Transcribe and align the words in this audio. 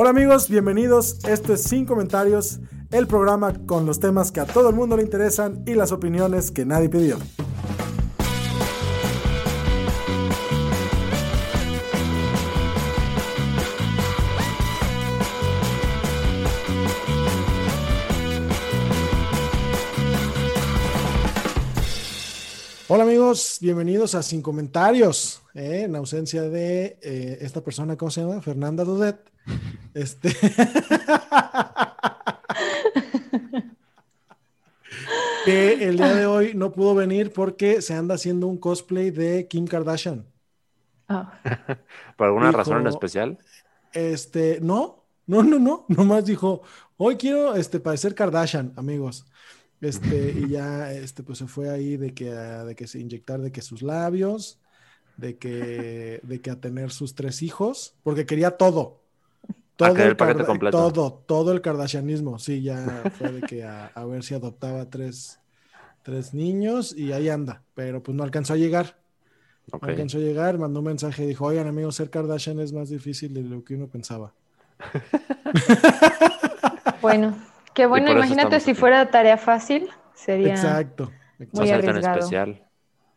Hola 0.00 0.10
amigos, 0.10 0.48
bienvenidos. 0.48 1.18
Esto 1.24 1.52
es 1.54 1.64
Sin 1.64 1.84
Comentarios, 1.84 2.60
el 2.92 3.08
programa 3.08 3.52
con 3.66 3.84
los 3.84 3.98
temas 3.98 4.30
que 4.30 4.38
a 4.38 4.46
todo 4.46 4.68
el 4.68 4.76
mundo 4.76 4.96
le 4.96 5.02
interesan 5.02 5.64
y 5.66 5.74
las 5.74 5.90
opiniones 5.90 6.52
que 6.52 6.64
nadie 6.64 6.88
pidió. 6.88 7.18
Hola 22.86 23.02
amigos, 23.02 23.58
bienvenidos 23.60 24.14
a 24.14 24.22
Sin 24.22 24.42
Comentarios, 24.42 25.42
eh, 25.54 25.82
en 25.86 25.96
ausencia 25.96 26.42
de 26.42 27.00
eh, 27.02 27.38
esta 27.40 27.62
persona, 27.62 27.96
¿cómo 27.96 28.12
se 28.12 28.20
llama? 28.20 28.40
Fernanda 28.40 28.84
Dudet. 28.84 29.37
Este... 29.94 30.34
que 35.44 35.88
el 35.88 35.96
día 35.96 36.14
de 36.14 36.26
hoy 36.26 36.52
no 36.54 36.72
pudo 36.72 36.94
venir 36.94 37.32
porque 37.32 37.80
se 37.82 37.94
anda 37.94 38.14
haciendo 38.16 38.46
un 38.46 38.58
cosplay 38.58 39.10
de 39.10 39.48
Kim 39.48 39.66
Kardashian. 39.66 40.26
¿Por 42.16 42.26
alguna 42.26 42.48
Dijo, 42.48 42.58
razón 42.58 42.80
en 42.80 42.86
especial? 42.86 43.38
Este, 43.92 44.58
no, 44.60 45.04
no, 45.26 45.42
no, 45.42 45.58
no, 45.58 45.86
nomás 45.88 46.24
dijo, 46.26 46.62
hoy 46.96 47.16
quiero 47.16 47.54
este, 47.54 47.80
parecer 47.80 48.14
Kardashian, 48.14 48.72
amigos. 48.76 49.26
Este, 49.80 50.34
y 50.36 50.48
ya, 50.48 50.92
este, 50.92 51.22
pues 51.22 51.38
se 51.38 51.46
fue 51.46 51.70
ahí 51.70 51.96
de 51.96 52.12
que, 52.12 52.30
de 52.30 52.74
que 52.74 52.86
se 52.86 52.98
inyectar 52.98 53.40
de 53.40 53.52
que 53.52 53.62
sus 53.62 53.82
labios, 53.82 54.60
de 55.16 55.38
que, 55.38 56.20
de 56.22 56.40
que 56.40 56.50
a 56.50 56.60
tener 56.60 56.90
sus 56.90 57.14
tres 57.14 57.42
hijos, 57.42 57.94
porque 58.02 58.26
quería 58.26 58.56
todo. 58.56 59.00
Todo 59.78 59.96
el, 59.96 60.00
el 60.00 60.16
paquete 60.16 60.40
Karda- 60.40 60.46
completo. 60.46 60.76
todo, 60.92 61.12
todo 61.26 61.52
el 61.52 61.60
kardashianismo, 61.62 62.38
sí, 62.38 62.62
ya 62.62 63.04
fue 63.18 63.32
de 63.32 63.40
que 63.42 63.64
a, 63.64 63.86
a 63.94 64.04
ver 64.04 64.22
si 64.24 64.34
adoptaba 64.34 64.90
tres, 64.90 65.38
tres 66.02 66.34
niños 66.34 66.94
y 66.96 67.12
ahí 67.12 67.28
anda, 67.28 67.62
pero 67.74 68.02
pues 68.02 68.14
no 68.16 68.22
alcanzó 68.24 68.52
a 68.54 68.56
llegar. 68.56 68.98
No 69.72 69.78
alcanzó 69.82 70.16
a 70.18 70.20
llegar, 70.20 70.58
mandó 70.58 70.80
un 70.80 70.86
mensaje 70.86 71.24
y 71.24 71.26
dijo, 71.26 71.44
oigan 71.44 71.66
amigos, 71.68 71.94
ser 71.96 72.08
Kardashian 72.10 72.58
es 72.60 72.72
más 72.72 72.88
difícil 72.88 73.32
de 73.34 73.42
lo 73.42 73.62
que 73.64 73.74
uno 73.74 73.86
pensaba. 73.88 74.32
Bueno, 77.00 77.36
qué 77.74 77.86
bueno, 77.86 78.10
imagínate 78.10 78.58
si 78.60 78.70
aquí. 78.72 78.80
fuera 78.80 79.10
tarea 79.10 79.36
fácil, 79.36 79.88
sería 80.14 80.50
Exacto. 80.54 81.12
Exacto. 81.38 81.56
muy 81.58 81.68
ser 81.68 81.80
tan 81.80 81.90
arriesgado. 81.90 82.18
especial. 82.18 82.66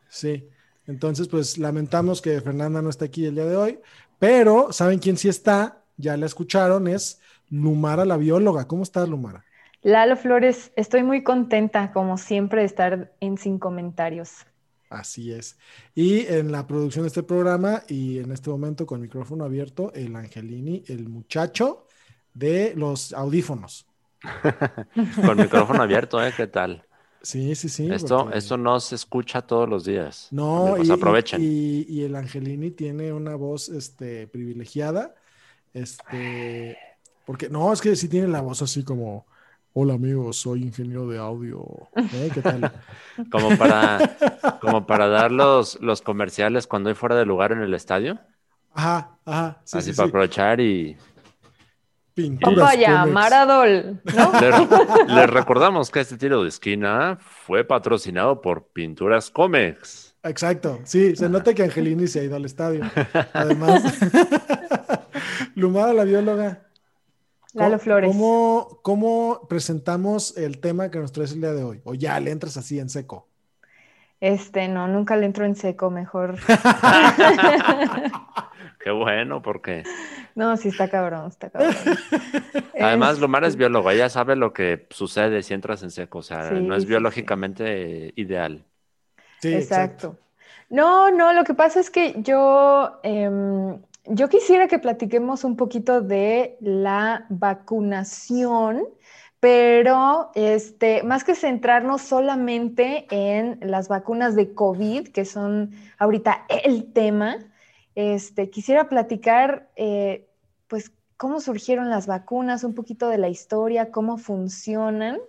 Sí. 0.08 0.48
Entonces, 0.88 1.28
pues 1.28 1.58
lamentamos 1.58 2.22
que 2.22 2.40
Fernanda 2.42 2.82
no 2.82 2.90
está 2.90 3.06
aquí 3.06 3.26
el 3.26 3.36
día 3.36 3.46
de 3.46 3.56
hoy, 3.56 3.80
pero 4.20 4.72
¿saben 4.72 5.00
quién 5.00 5.18
sí 5.18 5.30
está? 5.30 5.81
Ya 6.02 6.18
la 6.18 6.26
escucharon, 6.26 6.88
es 6.88 7.22
Lumara 7.50 8.06
la 8.06 8.18
bióloga. 8.18 8.68
¿Cómo 8.68 8.84
estás, 8.84 9.08
Lumara? 9.08 9.46
Lalo 9.84 10.16
Flores, 10.18 10.72
estoy 10.76 11.04
muy 11.04 11.24
contenta, 11.24 11.92
como 11.92 12.18
siempre, 12.18 12.62
de 12.62 12.66
estar 12.68 13.14
en 13.20 13.38
Sin 13.38 13.58
Comentarios. 13.60 14.46
Así 14.90 15.32
es. 15.32 15.58
Y 15.96 16.26
en 16.28 16.52
la 16.52 16.68
producción 16.68 17.04
de 17.04 17.08
este 17.08 17.24
programa 17.24 17.84
y 17.88 18.20
en 18.20 18.32
este 18.32 18.50
momento 18.50 18.86
con 18.86 19.00
micrófono 19.02 19.46
abierto, 19.46 19.92
el 19.94 20.16
Angelini, 20.16 20.84
el 20.88 21.08
muchacho 21.08 21.88
de 22.34 22.74
los 22.76 23.14
audífonos. 23.14 23.86
Con 25.26 25.38
micrófono 25.38 25.82
abierto, 25.82 26.24
¿eh? 26.24 26.32
¿Qué 26.36 26.46
tal? 26.48 26.86
Sí, 27.24 27.56
sí, 27.56 27.70
sí. 27.70 27.90
esto, 27.92 28.24
porque- 28.24 28.38
esto 28.38 28.58
no 28.58 28.80
se 28.80 28.96
escucha 28.96 29.42
todos 29.42 29.68
los 29.70 29.84
días. 29.86 30.28
No, 30.32 30.68
Amigos, 30.76 30.88
y, 30.88 30.92
aprovechen. 30.92 31.42
y- 31.42 31.86
y 31.88 32.04
el 32.04 32.16
Angelini 32.16 32.72
tiene 32.72 33.14
una 33.14 33.36
voz 33.36 33.70
este, 33.70 34.28
privilegiada. 34.28 35.16
Este, 35.74 36.78
porque 37.26 37.50
no, 37.50 37.72
es 37.72 37.82
que 37.82 37.96
sí 37.96 38.08
tiene 38.10 38.28
la 38.28 38.42
voz 38.42 38.62
así 38.62 38.84
como: 38.84 39.26
Hola 39.74 39.94
amigos, 39.94 40.38
soy 40.38 40.64
ingeniero 40.64 41.08
de 41.08 41.18
audio. 41.18 41.64
¿Eh? 41.96 42.30
¿Qué 42.34 42.42
tal? 42.42 42.72
Como 43.32 43.58
para, 43.58 44.18
como 44.60 44.86
para 44.86 45.08
dar 45.08 45.32
los, 45.32 45.80
los 45.82 46.02
comerciales 46.02 46.68
cuando 46.68 46.90
hay 46.90 46.96
fuera 46.96 47.16
de 47.16 47.26
lugar 47.26 47.52
en 47.52 47.62
el 47.62 47.74
estadio. 47.74 48.20
Ajá, 48.74 49.18
ajá. 49.26 49.62
Sí, 49.64 49.78
Así 49.78 49.92
sí, 49.92 49.96
para 49.96 50.08
sí. 50.08 50.10
aprovechar 50.10 50.60
y 50.60 50.98
Papaya, 52.42 53.00
Comex. 53.02 53.14
Maradol, 53.14 54.02
¿no? 54.14 54.32
les, 54.40 55.08
les 55.08 55.30
recordamos 55.30 55.90
que 55.90 56.02
este 56.02 56.18
tiro 56.18 56.44
de 56.44 56.50
esquina 56.50 57.18
fue 57.20 57.64
patrocinado 57.64 58.42
por 58.42 58.68
Pinturas 58.68 59.32
Comex. 59.32 60.16
Exacto, 60.24 60.82
sí, 60.84 61.16
se 61.16 61.30
nota 61.30 61.54
que 61.54 61.64
Angelini 61.64 62.08
se 62.08 62.20
ha 62.20 62.24
ido 62.24 62.36
al 62.36 62.46
estadio. 62.46 62.84
Además, 63.34 63.82
Lumara, 65.56 65.94
la 65.94 66.04
bióloga. 66.04 66.64
Lalo 67.54 67.72
¿cómo- 67.72 67.80
Flores. 67.80 68.12
¿cómo, 68.12 68.80
¿Cómo 68.82 69.48
presentamos 69.50 70.38
el 70.38 70.60
tema 70.60 70.90
que 70.90 71.00
nos 71.00 71.12
traes 71.12 71.34
el 71.34 71.42
día 71.42 71.54
de 71.54 71.64
hoy? 71.64 71.82
O 71.84 71.94
ya 71.94 72.20
le 72.20 72.32
entras 72.32 72.58
así 72.58 72.80
en 72.80 72.90
seco. 72.90 73.28
Este, 74.22 74.68
no, 74.68 74.88
nunca 74.88 75.18
le 75.18 75.26
entro 75.26 75.46
en 75.46 75.56
seco, 75.56 75.90
mejor. 75.90 76.36
Qué 78.80 78.92
bueno, 78.92 79.42
porque 79.42 79.84
No, 80.36 80.58
sí 80.58 80.70
está 80.70 80.90
cabrón, 80.90 81.28
está 81.28 81.50
cabrón. 81.50 81.74
además 82.80 83.20
Lomar 83.20 83.44
es 83.44 83.56
biólogo, 83.56 83.92
ella 83.92 84.10
sabe 84.10 84.36
lo 84.36 84.54
que 84.54 84.88
sucede 84.90 85.44
si 85.44 85.54
entras 85.54 85.84
en 85.84 85.92
seco, 85.92 86.20
o 86.20 86.24
sea, 86.24 86.50
Sí, 86.50 86.56
no 86.62 86.76
es 86.76 86.84
sí, 86.84 86.88
sí. 86.88 86.90
biológicamente 86.90 88.14
ideal. 88.16 88.64
Sí, 89.42 89.54
Exacto. 89.54 90.18
No, 90.70 91.12
no, 91.12 91.34
lo 91.34 91.44
que 91.44 91.54
pasa 91.54 91.80
es 91.80 91.90
que 91.90 92.16
yo, 92.24 93.00
em, 93.04 93.78
yo 94.14 94.28
quisiera 94.28 94.68
que 94.68 94.80
platiquemos 94.80 95.44
un 95.44 95.56
poquito 95.56 96.02
de 96.02 96.58
la 96.60 97.26
vacunación, 97.30 98.84
pero 99.40 100.32
este, 100.36 101.02
más 101.04 101.24
que 101.24 101.34
centrarnos 101.34 102.02
solamente 102.02 103.08
en 103.10 103.58
las 103.62 103.88
vacunas 103.88 104.36
de 104.36 104.54
COVID, 104.54 105.08
que 105.10 105.26
son 105.26 105.72
ahorita 105.98 106.46
el 106.64 106.92
tema, 106.92 107.38
este, 107.96 108.50
quisiera 108.50 108.90
platicar, 108.90 109.70
eh, 109.78 110.28
pues, 110.68 110.92
cómo 111.18 111.40
surgieron 111.40 111.90
las 111.90 112.06
vacunas, 112.06 112.64
un 112.64 112.76
poquito 112.76 113.08
de 113.08 113.18
la 113.18 113.30
historia, 113.30 113.92
cómo 113.92 114.18
funcionan, 114.18 115.20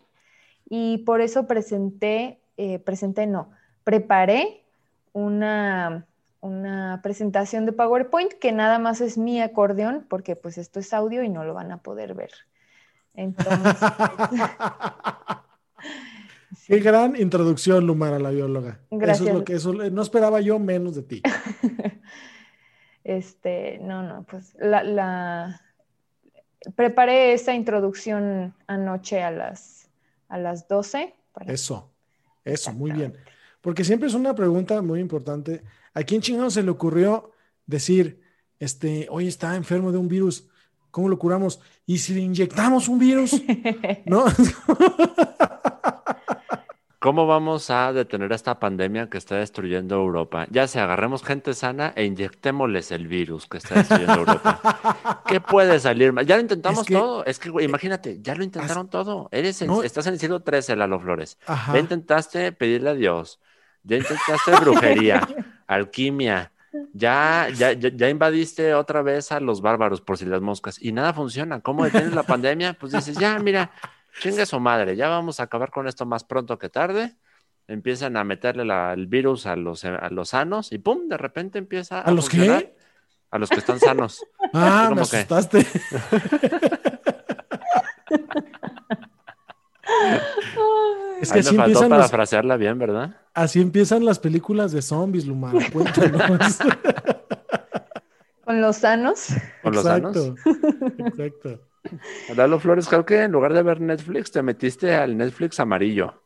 y 0.68 0.98
por 0.98 1.20
eso 1.20 1.46
presenté, 1.46 2.40
eh, 2.56 2.78
presenté 2.80 3.26
no, 3.26 3.50
preparé 3.84 4.64
una, 5.12 6.06
una 6.42 7.00
presentación 7.02 7.64
de 7.66 7.72
PowerPoint 7.72 8.32
que 8.34 8.52
nada 8.52 8.78
más 8.78 9.00
es 9.00 9.16
mi 9.16 9.40
acordeón, 9.40 10.04
porque 10.10 10.36
pues 10.36 10.58
esto 10.58 10.80
es 10.80 10.92
audio 10.92 11.22
y 11.22 11.28
no 11.30 11.44
lo 11.44 11.54
van 11.54 11.72
a 11.72 11.78
poder 11.78 12.12
ver. 12.14 12.32
Entonces, 13.14 13.76
Qué 16.66 16.78
gran 16.80 17.16
introducción, 17.16 17.86
Lumara, 17.86 18.18
la 18.18 18.30
bióloga. 18.30 18.80
Eso 18.90 18.92
es 18.92 18.98
Gracias. 19.00 19.34
lo 19.34 19.44
que 19.44 19.54
eso, 19.54 19.72
no 19.72 20.02
esperaba 20.02 20.40
yo 20.40 20.58
menos 20.58 20.94
de 20.94 21.02
ti. 21.02 21.22
este, 23.04 23.78
no, 23.80 24.02
no, 24.02 24.24
pues 24.24 24.54
la, 24.58 24.82
la- 24.82 25.60
preparé 26.76 27.32
esta 27.32 27.54
introducción 27.54 28.54
anoche 28.66 29.22
a 29.22 29.30
las, 29.30 29.88
a 30.28 30.38
las 30.38 30.68
12. 30.68 31.14
para- 31.32 31.52
Eso, 31.52 31.90
eso, 32.44 32.72
muy 32.72 32.92
bien. 32.92 33.16
Porque 33.62 33.84
siempre 33.84 34.08
es 34.08 34.14
una 34.14 34.34
pregunta 34.34 34.82
muy 34.82 35.00
importante. 35.00 35.62
¿A 35.94 36.02
quién 36.02 36.20
chingado 36.20 36.50
se 36.50 36.62
le 36.62 36.70
ocurrió 36.70 37.30
decir, 37.64 38.20
este, 38.58 39.06
oye, 39.10 39.28
está 39.28 39.56
enfermo 39.56 39.90
de 39.92 39.98
un 39.98 40.08
virus? 40.08 40.48
¿Cómo 40.90 41.08
lo 41.08 41.18
curamos? 41.18 41.58
¿Y 41.86 41.98
si 41.98 42.12
le 42.12 42.20
inyectamos 42.20 42.88
un 42.88 42.98
virus? 42.98 43.40
¿No? 44.04 44.24
¿Cómo 46.98 47.26
vamos 47.26 47.68
a 47.70 47.92
detener 47.92 48.30
esta 48.32 48.60
pandemia 48.60 49.10
que 49.10 49.18
está 49.18 49.34
destruyendo 49.36 49.96
Europa? 49.96 50.46
Ya 50.50 50.68
sea, 50.68 50.84
agarremos 50.84 51.24
gente 51.24 51.52
sana 51.52 51.92
e 51.96 52.04
inyectémosles 52.04 52.92
el 52.92 53.08
virus 53.08 53.48
que 53.48 53.58
está 53.58 53.74
destruyendo 53.74 54.14
Europa. 54.20 55.22
¿Qué 55.26 55.40
puede 55.40 55.80
salir 55.80 56.12
mal? 56.12 56.24
Ya 56.26 56.36
lo 56.36 56.42
intentamos 56.42 56.82
Es 56.82 56.86
que- 56.86 56.94
todo. 56.94 57.24
Es 57.24 57.40
que, 57.40 57.50
güey, 57.50 57.66
imagínate, 57.66 58.20
ya 58.22 58.36
lo 58.36 58.44
intentaron 58.44 58.88
todo. 58.88 59.28
Eres 59.32 59.60
en- 59.62 59.68
No. 59.68 59.82
estás 59.82 60.06
en 60.06 60.12
el 60.14 60.20
siglo 60.20 60.44
XIII, 60.48 60.76
Lalo 60.76 61.00
Flores. 61.00 61.38
Ajá. 61.46 61.72
Ya 61.72 61.80
intentaste 61.80 62.52
pedirle 62.52 62.90
a 62.90 62.94
Dios. 62.94 63.40
Ya 63.84 63.96
intentaste 63.96 64.52
brujería, 64.60 65.26
alquimia, 65.66 66.52
ya, 66.92 67.48
ya, 67.54 67.72
ya, 67.72 67.88
ya 67.90 68.08
invadiste 68.08 68.74
otra 68.74 69.02
vez 69.02 69.32
a 69.32 69.40
los 69.40 69.60
bárbaros 69.60 70.00
por 70.00 70.16
si 70.18 70.24
las 70.24 70.40
moscas 70.40 70.80
y 70.80 70.92
nada 70.92 71.12
funciona. 71.12 71.60
¿Cómo 71.60 71.84
detienes 71.84 72.14
la 72.14 72.22
pandemia? 72.22 72.74
Pues 72.74 72.92
dices, 72.92 73.16
ya, 73.18 73.38
mira, 73.40 73.72
chingue 74.20 74.46
su 74.46 74.60
madre, 74.60 74.94
ya 74.96 75.08
vamos 75.08 75.40
a 75.40 75.44
acabar 75.44 75.70
con 75.70 75.88
esto 75.88 76.06
más 76.06 76.22
pronto 76.24 76.58
que 76.58 76.68
tarde. 76.68 77.16
Empiezan 77.68 78.16
a 78.16 78.24
meterle 78.24 78.64
la- 78.64 78.92
el 78.92 79.06
virus 79.06 79.46
a 79.46 79.56
los, 79.56 79.84
a 79.84 80.08
los 80.10 80.30
sanos 80.30 80.72
y 80.72 80.78
pum, 80.78 81.08
de 81.08 81.16
repente 81.16 81.58
empieza 81.58 82.00
¿A 82.00 82.10
los 82.10 82.28
funcionar. 82.28 82.62
qué? 82.62 82.76
A 83.30 83.38
los 83.38 83.48
que 83.50 83.56
están 83.56 83.80
sanos. 83.80 84.24
Ah, 84.54 84.84
¿Cómo 84.90 85.00
me 85.00 85.08
que? 85.08 85.16
asustaste. 85.16 85.58
es 91.20 91.32
que 91.32 91.34
Ahí 91.34 91.40
así 91.40 91.50
me 91.52 91.56
faltó 91.56 91.62
empiezan, 91.64 91.88
para 91.90 92.02
los- 92.02 92.10
frasearla 92.10 92.56
bien, 92.56 92.78
¿verdad? 92.78 93.16
Así 93.34 93.60
empiezan 93.60 94.04
las 94.04 94.18
películas 94.18 94.72
de 94.72 94.82
zombies, 94.82 95.26
Lumara. 95.26 95.58
Cuéntanos. 95.72 96.58
Con 98.44 98.60
los 98.60 98.76
sanos. 98.76 99.28
Con 99.62 99.74
los 99.74 99.84
sanos. 99.84 100.16
exacto. 100.16 100.36
Exacto. 100.98 101.60
Lalo 102.36 102.58
Flores, 102.60 102.88
creo 102.88 103.04
que 103.04 103.22
en 103.22 103.32
lugar 103.32 103.52
de 103.54 103.62
ver 103.62 103.80
Netflix, 103.80 104.30
te 104.30 104.42
metiste 104.42 104.94
al 104.94 105.16
Netflix 105.16 105.60
amarillo. 105.60 106.22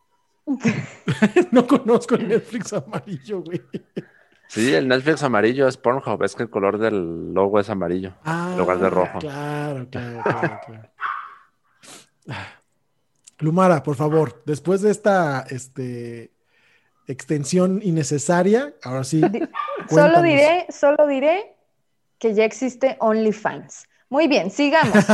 No 1.50 1.66
conozco 1.66 2.14
el 2.14 2.28
Netflix 2.28 2.72
amarillo, 2.72 3.40
güey. 3.42 3.62
Sí, 4.48 4.74
el 4.74 4.86
Netflix 4.86 5.22
amarillo 5.22 5.66
es 5.66 5.76
Pornhub, 5.76 6.22
es 6.22 6.34
que 6.34 6.42
el 6.44 6.50
color 6.50 6.78
del 6.78 7.32
logo 7.32 7.58
es 7.58 7.68
amarillo. 7.70 8.14
Ah, 8.24 8.50
En 8.52 8.58
lugar 8.58 8.78
de 8.78 8.90
rojo. 8.90 9.18
Claro, 9.18 9.88
claro, 9.90 10.22
claro, 10.22 10.60
claro. 10.66 10.90
Lumara, 13.38 13.82
por 13.82 13.96
favor, 13.96 14.42
después 14.46 14.82
de 14.82 14.90
esta 14.90 15.44
este, 15.50 16.32
extensión 17.06 17.80
innecesaria, 17.82 18.74
ahora 18.82 19.04
sí. 19.04 19.20
Solo 19.90 20.22
diré, 20.22 20.66
solo 20.70 21.06
diré 21.06 21.54
que 22.18 22.34
ya 22.34 22.44
existe 22.44 22.96
OnlyFans. 23.00 23.86
Muy 24.08 24.26
bien, 24.28 24.50
sigamos. 24.50 24.94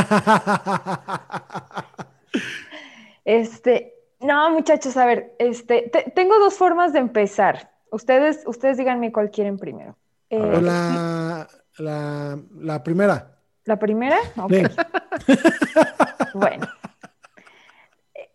Este, 3.24 3.94
no, 4.20 4.50
muchachos, 4.50 4.96
a 4.96 5.06
ver, 5.06 5.34
este, 5.38 5.82
te- 5.92 6.10
tengo 6.14 6.38
dos 6.38 6.54
formas 6.54 6.92
de 6.92 6.98
empezar. 6.98 7.70
Ustedes, 7.90 8.42
ustedes 8.46 8.76
díganme 8.78 9.12
cuál 9.12 9.30
quieren 9.30 9.58
primero. 9.58 9.96
Eh, 10.30 10.58
la, 10.60 11.46
la, 11.78 12.38
la 12.58 12.82
primera. 12.82 13.38
¿La 13.64 13.78
primera? 13.78 14.18
Ok. 14.36 14.52
Bueno. 16.34 16.66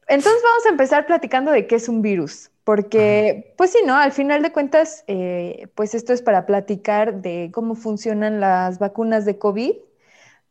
Entonces 0.07 0.41
vamos 0.43 0.65
a 0.67 0.69
empezar 0.69 1.07
platicando 1.07 1.51
de 1.51 1.65
qué 1.65 1.75
es 1.75 1.89
un 1.89 2.03
virus, 2.03 2.51
porque, 2.67 3.53
pues 3.55 3.71
sí, 3.71 3.77
¿no? 3.85 3.95
Al 3.95 4.11
final 4.11 4.41
de 4.41 4.51
cuentas, 4.51 5.05
eh, 5.07 5.69
pues 5.73 5.95
esto 5.95 6.11
es 6.11 6.21
para 6.21 6.45
platicar 6.45 7.21
de 7.21 7.49
cómo 7.53 7.75
funcionan 7.75 8.41
las 8.41 8.77
vacunas 8.77 9.23
de 9.23 9.39
COVID, 9.39 9.71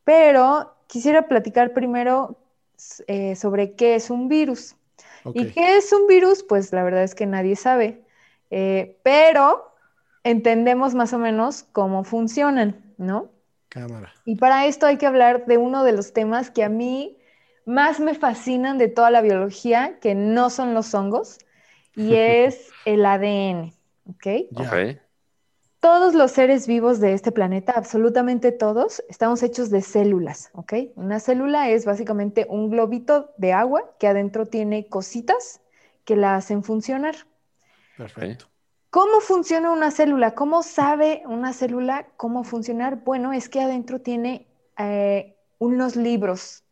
pero 0.03 0.75
quisiera 0.87 1.29
platicar 1.29 1.75
primero 1.75 2.39
eh, 3.07 3.37
sobre 3.37 3.75
qué 3.75 3.97
es 3.97 4.09
un 4.09 4.31
virus. 4.31 4.77
¿Y 5.35 5.53
qué 5.53 5.77
es 5.77 5.93
un 5.93 6.07
virus? 6.07 6.43
Pues 6.43 6.73
la 6.73 6.85
verdad 6.85 7.03
es 7.03 7.15
que 7.15 7.27
nadie 7.27 7.55
sabe, 7.55 8.03
Eh, 8.49 8.97
pero 9.03 9.75
entendemos 10.25 10.95
más 10.95 11.13
o 11.13 11.19
menos 11.19 11.65
cómo 11.73 12.03
funcionan, 12.03 12.95
¿no? 12.97 13.29
Cámara. 13.69 14.11
Y 14.25 14.37
para 14.37 14.65
esto 14.65 14.87
hay 14.87 14.97
que 14.97 15.07
hablar 15.07 15.45
de 15.45 15.59
uno 15.59 15.85
de 15.85 15.93
los 15.93 16.15
temas 16.15 16.51
que 16.51 16.65
a 16.65 16.71
mí 16.71 17.19
más 17.67 18.01
me 18.01 18.15
fascinan 18.15 18.79
de 18.79 18.89
toda 18.89 19.11
la 19.11 19.21
biología, 19.21 19.99
que 20.01 20.15
no 20.15 20.49
son 20.49 20.73
los 20.73 20.95
hongos, 20.95 21.41
y 21.97 22.15
es 22.15 22.71
el 22.85 23.05
ADN, 23.05 23.73
¿ok? 24.09 24.27
Ya. 24.53 24.69
Ok. 24.69 24.99
Todos 25.81 26.15
los 26.15 26.33
seres 26.33 26.67
vivos 26.67 27.01
de 27.01 27.13
este 27.13 27.33
planeta, 27.33 27.73
absolutamente 27.77 28.51
todos, 28.51 29.03
estamos 29.09 29.43
hechos 29.43 29.71
de 29.71 29.83
células, 29.83 30.51
¿ok? 30.53 30.75
Una 30.97 31.21
célula 31.21 31.71
es 31.71 31.85
básicamente 31.85 32.47
un 32.49 32.71
globito 32.71 33.31
de 33.37 33.53
agua 33.53 33.95
que 33.99 34.09
adentro 34.09 34.47
tiene 34.47 34.89
cositas 34.89 35.61
que 36.05 36.17
la 36.17 36.37
hacen 36.37 36.65
funcionar. 36.65 37.15
Perfecto. 37.97 38.47
¿Cómo 38.91 39.21
funciona 39.21 39.71
una 39.71 39.91
célula? 39.91 40.35
¿Cómo 40.35 40.63
sabe 40.63 41.23
una 41.27 41.53
célula 41.53 42.09
cómo 42.17 42.45
funcionar? 42.45 43.05
Bueno, 43.05 43.33
es 43.33 43.49
que 43.49 43.61
adentro 43.61 44.01
tiene 44.01 44.47
eh, 44.79 45.37
unos 45.59 45.97
libros 45.97 46.65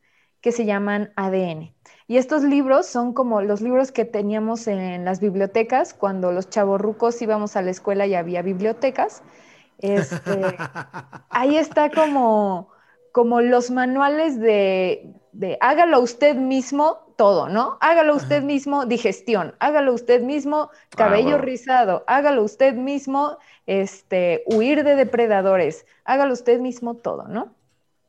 que 0.44 0.52
se 0.52 0.66
llaman 0.66 1.10
ADN. 1.16 1.74
Y 2.06 2.18
estos 2.18 2.42
libros 2.42 2.84
son 2.84 3.14
como 3.14 3.40
los 3.40 3.62
libros 3.62 3.92
que 3.92 4.04
teníamos 4.04 4.66
en 4.66 5.02
las 5.06 5.18
bibliotecas 5.18 5.94
cuando 5.94 6.32
los 6.32 6.50
chavorrucos 6.50 7.22
íbamos 7.22 7.56
a 7.56 7.62
la 7.62 7.70
escuela 7.70 8.06
y 8.06 8.14
había 8.14 8.42
bibliotecas. 8.42 9.22
Este, 9.78 10.68
ahí 11.30 11.56
está 11.56 11.94
como, 11.94 12.68
como 13.10 13.40
los 13.40 13.70
manuales 13.70 14.38
de, 14.38 15.14
de 15.32 15.56
hágalo 15.62 16.00
usted 16.00 16.36
mismo 16.36 17.14
todo, 17.16 17.48
¿no? 17.48 17.78
Hágalo 17.80 18.14
usted 18.14 18.42
Ajá. 18.42 18.44
mismo 18.44 18.84
digestión, 18.84 19.54
hágalo 19.60 19.94
usted 19.94 20.20
mismo 20.20 20.68
cabello 20.94 21.38
huevo. 21.38 21.38
rizado, 21.38 22.04
hágalo 22.06 22.42
usted 22.42 22.74
mismo 22.74 23.38
este, 23.64 24.42
huir 24.46 24.84
de 24.84 24.94
depredadores, 24.94 25.86
hágalo 26.04 26.34
usted 26.34 26.60
mismo 26.60 26.96
todo, 26.96 27.28
¿no? 27.28 27.54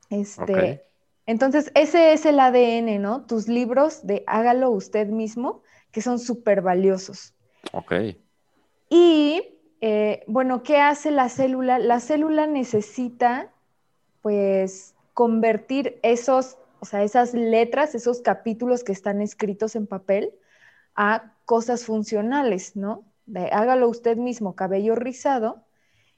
Este. 0.09 0.81
Entonces, 1.25 1.71
ese 1.75 2.13
es 2.13 2.25
el 2.25 2.39
ADN, 2.39 2.99
¿no? 2.99 3.25
Tus 3.25 3.47
libros 3.47 4.05
de 4.05 4.23
hágalo 4.27 4.69
usted 4.69 5.07
mismo, 5.07 5.63
que 5.91 6.01
son 6.01 6.19
súper 6.19 6.61
valiosos. 6.61 7.33
Ok. 7.71 7.93
Y 8.89 9.41
eh, 9.81 10.23
bueno, 10.27 10.63
¿qué 10.63 10.77
hace 10.77 11.11
la 11.11 11.29
célula? 11.29 11.79
La 11.79 11.99
célula 11.99 12.47
necesita, 12.47 13.51
pues, 14.21 14.95
convertir 15.13 15.99
esos, 16.03 16.57
o 16.79 16.85
sea, 16.85 17.03
esas 17.03 17.33
letras, 17.33 17.95
esos 17.95 18.21
capítulos 18.21 18.83
que 18.83 18.91
están 18.91 19.21
escritos 19.21 19.75
en 19.75 19.87
papel 19.87 20.33
a 20.95 21.33
cosas 21.45 21.85
funcionales, 21.85 22.75
¿no? 22.75 23.05
De, 23.25 23.49
hágalo 23.51 23.89
usted 23.89 24.17
mismo, 24.17 24.55
cabello 24.55 24.95
rizado, 24.95 25.65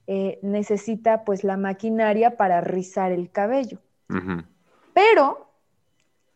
eh, 0.07 0.39
necesita 0.42 1.25
pues 1.25 1.44
la 1.44 1.57
maquinaria 1.57 2.38
para 2.38 2.62
rizar 2.62 3.12
el 3.12 3.30
cabello. 3.30 3.80
Ujú. 4.10 4.44
Pero, 4.98 5.52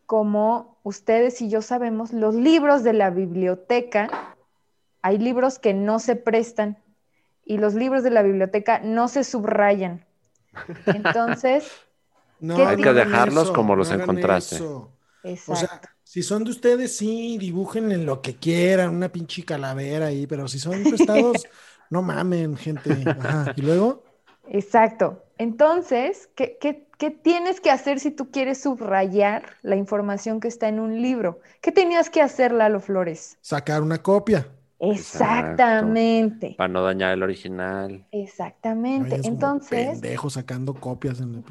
como 0.06 0.78
ustedes 0.84 1.42
y 1.42 1.50
yo 1.50 1.64
sabemos, 1.64 2.14
los 2.14 2.36
libros 2.36 2.84
de 2.84 2.94
la 2.94 3.10
biblioteca, 3.10 4.36
hay 5.02 5.18
libros 5.18 5.58
que 5.58 5.74
no 5.74 5.98
se 5.98 6.16
prestan 6.16 6.78
y 7.44 7.58
los 7.58 7.74
libros 7.74 8.04
de 8.04 8.12
la 8.12 8.22
biblioteca 8.22 8.78
no 8.78 9.08
se 9.08 9.24
subrayan. 9.24 10.06
Entonces, 10.86 11.72
No, 12.40 12.68
Hay 12.68 12.78
que 12.78 12.94
dejarlos 12.94 13.50
como 13.50 13.76
los 13.76 13.90
encontraste. 13.90 14.58
eso. 14.58 14.92
O 15.48 15.56
sea, 15.56 15.82
si 16.04 16.22
son 16.22 16.44
de 16.44 16.52
ustedes, 16.52 16.96
sí, 16.96 17.40
dibujen 17.40 17.92
en 17.92 18.06
lo 18.06 18.22
que 18.22 18.36
quieran, 18.36 18.96
una 18.96 19.10
pinche 19.10 19.44
calavera 19.44 20.08
ahí, 20.08 20.28
pero 20.28 20.48
si 20.48 20.60
son 20.60 20.84
prestados, 20.84 21.48
no 21.90 22.04
mamen, 22.04 22.56
gente. 22.58 22.92
Ajá. 23.08 23.54
Y 23.56 23.62
luego, 23.64 24.01
Exacto. 24.52 25.24
Entonces, 25.38 26.30
¿qué, 26.36 26.58
qué, 26.60 26.86
qué 26.98 27.10
tienes 27.10 27.62
que 27.62 27.72
hacer 27.72 28.00
si 28.00 28.12
tú 28.12 28.30
quieres 28.32 28.62
subrayar 28.62 29.44
la 29.64 29.78
información 29.78 30.40
que 30.42 30.50
está 30.50 30.68
en 30.68 30.80
un 30.80 31.02
libro? 31.02 31.40
¿Qué 31.62 31.72
tenías 31.72 32.10
que 32.10 32.22
hacer, 32.22 32.52
Lalo 32.52 32.80
Flores? 32.82 33.38
sacar 33.42 33.82
una 33.82 33.98
copia. 33.98 34.48
Exactamente, 34.84 36.56
Para 36.58 36.68
no 36.68 36.82
dañar 36.82 37.14
el 37.14 37.22
original. 37.22 38.04
exactamente. 38.12 39.22
Entonces, 39.24 40.00
pendejo 40.00 40.30
sacando 40.30 40.74
copias 40.74 41.22
en 41.22 41.34
la 41.34 41.42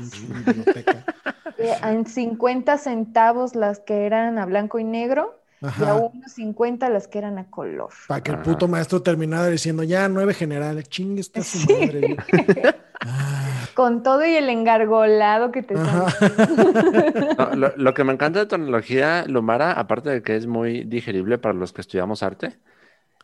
biblioteca. 0.45 1.05
eh, 1.59 1.77
en 1.85 2.07
50 2.07 2.77
centavos 2.77 3.55
las 3.55 3.79
que 3.79 4.05
eran 4.05 4.37
a 4.39 4.47
blanco 4.47 4.81
y 4.81 4.85
negro 4.85 5.40
y 5.75 5.85
a 5.85 5.95
unos 5.95 6.33
50 6.33 6.89
las 6.91 7.09
que 7.09 7.19
eran 7.19 7.39
a 7.39 7.51
color. 7.51 7.91
Para 8.07 8.23
que 8.23 8.33
el 8.33 8.39
Ajá. 8.39 8.43
puto 8.43 8.67
maestro 8.69 9.03
terminara 9.03 9.47
diciendo, 9.49 9.83
ya, 9.85 10.09
nueve 10.09 10.35
generales, 10.35 10.89
chingue 10.89 11.21
está 11.21 11.45
su 11.45 11.61
madre. 11.61 12.17
Ah, 13.03 13.69
Con 13.75 14.03
todo 14.03 14.27
y 14.27 14.35
el 14.37 14.49
engargolado 14.51 15.53
que 15.53 15.63
te. 15.63 15.75
No, 17.39 17.55
lo, 17.55 17.73
lo 17.77 17.95
que 17.95 18.05
me 18.05 18.13
encanta 18.13 18.41
de 18.41 18.47
tecnología, 18.47 19.25
Lumara, 19.27 19.73
aparte 19.73 20.11
de 20.11 20.23
que 20.23 20.37
es 20.37 20.47
muy 20.47 20.85
digerible 20.85 21.39
para 21.39 21.55
los 21.55 21.73
que 21.73 21.81
estudiamos 21.81 22.23
arte, 22.23 22.59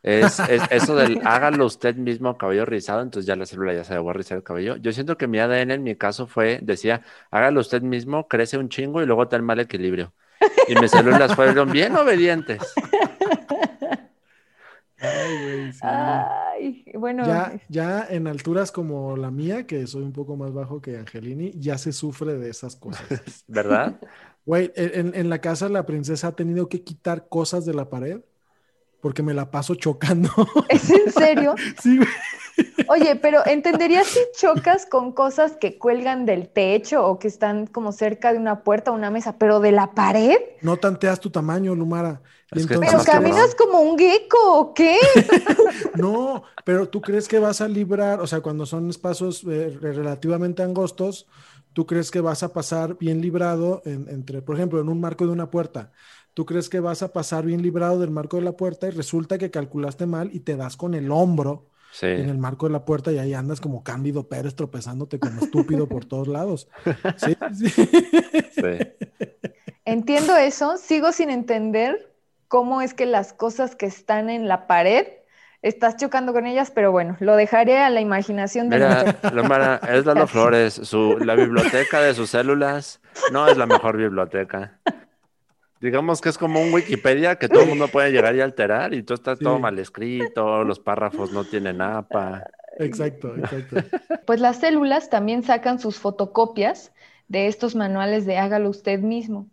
es, 0.02 0.43
es 0.49 0.69
eso 0.71 0.97
del 0.97 1.21
hágalo 1.25 1.66
usted 1.66 1.97
mismo 1.97 2.38
cabello 2.38 2.64
rizado, 2.66 3.02
entonces 3.02 3.26
ya 3.26 3.37
la 3.37 3.47
célula 3.47 3.75
ya 3.75 3.85
se 3.85 3.95
dejó 3.95 4.12
rizar 4.12 4.38
el 4.38 4.45
cabello. 4.45 4.76
Yo 4.76 4.93
siento 4.93 5.16
que 5.19 5.28
mi 5.28 5.38
ADN 5.40 5.75
en 5.75 5.85
mi 5.85 5.97
caso 5.97 6.26
fue, 6.28 6.61
decía, 6.62 7.02
hágalo 7.31 7.61
usted 7.61 7.83
mismo, 7.83 8.28
crece 8.28 8.59
un 8.59 8.69
chingo 8.71 9.02
y 9.02 9.07
luego 9.07 9.28
ten 9.28 9.45
mal 9.45 9.61
equilibrio. 9.61 10.14
Y 10.69 10.75
mis 10.76 10.91
células 10.91 11.35
fueron 11.35 11.71
bien 11.71 11.95
obedientes. 11.97 12.62
ay, 14.99 15.43
güey, 15.43 15.73
sí. 15.73 15.81
Ay, 15.83 16.85
bueno, 16.95 17.26
Ya, 17.26 17.61
ya 17.69 18.07
en 18.09 18.26
alturas 18.26 18.73
como 18.73 19.17
la 19.17 19.31
mía, 19.31 19.67
que 19.67 19.87
soy 19.87 20.03
un 20.03 20.12
poco 20.12 20.37
más 20.37 20.53
bajo 20.53 20.81
que 20.81 20.97
Angelini, 20.97 21.53
ya 21.57 21.79
se 21.79 21.93
sufre 21.93 22.35
de 22.38 22.50
esas 22.50 22.76
cosas. 22.76 23.07
¿Verdad? 23.47 24.00
Güey, 24.45 24.73
en, 24.76 25.15
en 25.15 25.29
la 25.29 25.41
casa 25.41 25.69
la 25.69 25.87
princesa 25.87 26.29
ha 26.29 26.37
tenido 26.37 26.69
que 26.69 26.83
quitar 26.83 27.29
cosas 27.29 27.67
de 27.67 27.75
la 27.75 27.91
pared 27.91 28.21
porque 29.00 29.23
me 29.23 29.35
la 29.35 29.50
paso 29.50 29.75
chocando. 29.75 30.31
¿es 30.69 30.91
en 30.91 31.12
serio? 31.12 31.55
Sí, 31.81 31.97
güey. 31.99 32.09
Oye, 32.88 33.16
pero 33.16 33.44
¿entenderías 33.46 34.06
si 34.08 34.20
chocas 34.38 34.86
con 34.86 35.12
cosas 35.12 35.56
que 35.56 35.78
cuelgan 35.78 36.25
del 36.25 36.48
techo 36.48 37.04
o 37.06 37.18
que 37.18 37.28
están 37.28 37.66
como 37.66 37.92
cerca 37.92 38.32
de 38.32 38.38
una 38.38 38.62
puerta 38.62 38.92
o 38.92 38.94
una 38.94 39.10
mesa, 39.10 39.38
pero 39.38 39.60
de 39.60 39.72
la 39.72 39.92
pared? 39.94 40.38
No 40.60 40.78
tanteas 40.78 41.20
tu 41.20 41.30
tamaño, 41.30 41.75
Lumara. 41.75 42.22
Es 42.52 42.66
que 42.66 42.75
entonces 42.75 43.02
Pero 43.02 43.04
caminas 43.04 43.54
como 43.54 43.80
un 43.80 43.98
gecko, 43.98 44.38
¿o 44.60 44.75
qué? 44.75 44.98
No, 45.94 46.44
pero 46.64 46.88
tú 46.88 47.02
crees 47.02 47.28
que 47.28 47.38
vas 47.38 47.60
a 47.60 47.68
librar, 47.68 48.20
o 48.20 48.26
sea, 48.26 48.40
cuando 48.40 48.66
son 48.66 48.88
espacios 48.90 49.44
eh, 49.44 49.70
relativamente 49.80 50.62
angostos, 50.62 51.26
tú 51.72 51.86
crees 51.86 52.10
que 52.10 52.20
vas 52.20 52.42
a 52.42 52.52
pasar 52.52 52.96
bien 52.98 53.20
librado 53.20 53.82
en- 53.84 54.08
entre, 54.08 54.42
por 54.42 54.56
ejemplo, 54.56 54.80
en 54.80 54.88
un 54.88 55.00
marco 55.00 55.26
de 55.26 55.32
una 55.32 55.50
puerta. 55.50 55.92
Tú 56.34 56.44
crees 56.46 56.68
que 56.68 56.80
vas 56.80 57.02
a 57.02 57.12
pasar 57.12 57.44
bien 57.46 57.62
librado 57.62 57.98
del 57.98 58.10
marco 58.10 58.36
de 58.36 58.42
la 58.42 58.56
puerta 58.56 58.86
y 58.88 58.90
resulta 58.90 59.38
que 59.38 59.50
calculaste 59.50 60.06
mal 60.06 60.30
y 60.34 60.40
te 60.40 60.56
das 60.56 60.76
con 60.76 60.94
el 60.94 61.10
hombro 61.10 61.68
Sí. 61.99 62.09
en 62.09 62.29
el 62.29 62.37
marco 62.37 62.67
de 62.67 62.73
la 62.73 62.85
puerta 62.85 63.11
y 63.11 63.19
ahí 63.19 63.33
andas 63.33 63.59
como 63.59 63.83
Cándido 63.83 64.29
Pérez 64.29 64.55
tropezándote 64.55 65.19
como 65.19 65.41
estúpido 65.41 65.88
por 65.88 66.05
todos 66.09 66.29
lados. 66.29 66.69
Sí, 67.17 67.35
sí. 67.55 67.69
sí. 67.71 69.07
Entiendo 69.87 70.37
eso, 70.37 70.76
sigo 70.76 71.12
sin 71.12 71.31
entender 71.31 72.12
cómo 72.49 72.83
es 72.83 72.93
que 72.93 73.07
las 73.07 73.33
cosas 73.33 73.76
que 73.76 73.87
están 73.87 74.29
en 74.29 74.47
la 74.47 74.67
pared 74.67 75.07
estás 75.62 75.97
chocando 75.97 76.35
con 76.35 76.45
ellas, 76.47 76.71
pero 76.71 76.93
bueno, 76.93 77.17
lo 77.19 77.35
dejaré 77.35 77.79
a 77.79 77.88
la 77.88 78.03
imaginación 78.03 78.69
de 78.69 78.76
Mira, 78.76 79.17
Lomara, 79.33 79.81
es 79.88 80.05
Lalo 80.05 80.26
Flores. 80.26 80.75
Su, 80.75 81.17
la 81.19 81.35
biblioteca 81.35 82.03
de 82.03 82.12
sus 82.12 82.29
células 82.29 83.00
no 83.33 83.49
es 83.49 83.57
la 83.57 83.65
mejor 83.65 83.97
biblioteca. 83.97 84.79
Digamos 85.80 86.21
que 86.21 86.30
es 86.30 86.38
como 86.38 86.61
un 86.61 86.73
Wikipedia 86.73 87.37
que 87.37 87.49
todo 87.49 87.62
el 87.62 87.68
mundo 87.68 87.88
puede 87.88 88.11
llegar 88.11 88.35
y 88.35 88.40
alterar 88.40 88.95
y 88.95 89.02
todo 89.02 89.14
está 89.14 89.37
todo 89.37 89.59
mal 89.59 89.78
escrito, 89.78 90.64
los 90.64 90.80
párrafos 90.80 91.33
no 91.33 91.45
tienen 91.45 91.80
APA. 91.83 92.45
Exacto, 92.78 93.35
exacto. 93.37 93.76
Pues 94.26 94.40
las 94.40 94.59
células 94.59 95.11
también 95.11 95.42
sacan 95.42 95.78
sus 95.78 95.99
fotocopias 95.99 96.92
de 97.28 97.47
estos 97.47 97.75
manuales 97.75 98.26
de 98.26 98.38
hágalo 98.38 98.71
usted 98.71 99.00
mismo. 99.00 99.49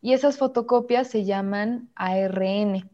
Y 0.00 0.12
esas 0.12 0.38
fotocopias 0.38 1.08
se 1.08 1.24
llaman 1.24 1.88
ARN. 1.94 2.88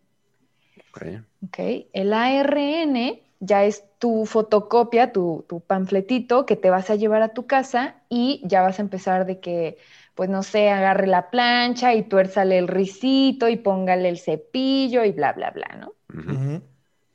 Ok. 0.91 1.07
¿ok? 1.47 1.59
El 1.93 2.13
ARN 2.13 3.21
ya 3.41 3.65
es 3.65 3.85
tu 3.99 4.27
fotocopia, 4.27 5.13
tu, 5.13 5.45
tu 5.49 5.61
panfletito 5.61 6.47
que 6.47 6.57
te 6.57 6.71
vas 6.71 6.91
a 6.91 6.95
llevar 6.95 7.23
a 7.23 7.29
tu 7.35 7.47
casa 7.47 7.97
y 8.09 8.43
ya 8.45 8.63
vas 8.63 8.79
a 8.79 8.83
empezar 8.83 9.27
de 9.27 9.41
que, 9.41 9.77
pues 10.15 10.31
no 10.31 10.43
sé, 10.43 10.71
agarre 10.71 11.07
la 11.07 11.31
plancha 11.31 11.95
y 11.95 12.03
tuérzale 12.03 12.59
el 12.59 12.69
risito 12.69 13.49
y 13.49 13.57
póngale 13.57 14.09
el 14.09 14.19
cepillo 14.19 15.05
y 15.05 15.13
bla, 15.13 15.33
bla, 15.33 15.51
bla, 15.51 15.69
¿no? 15.81 15.93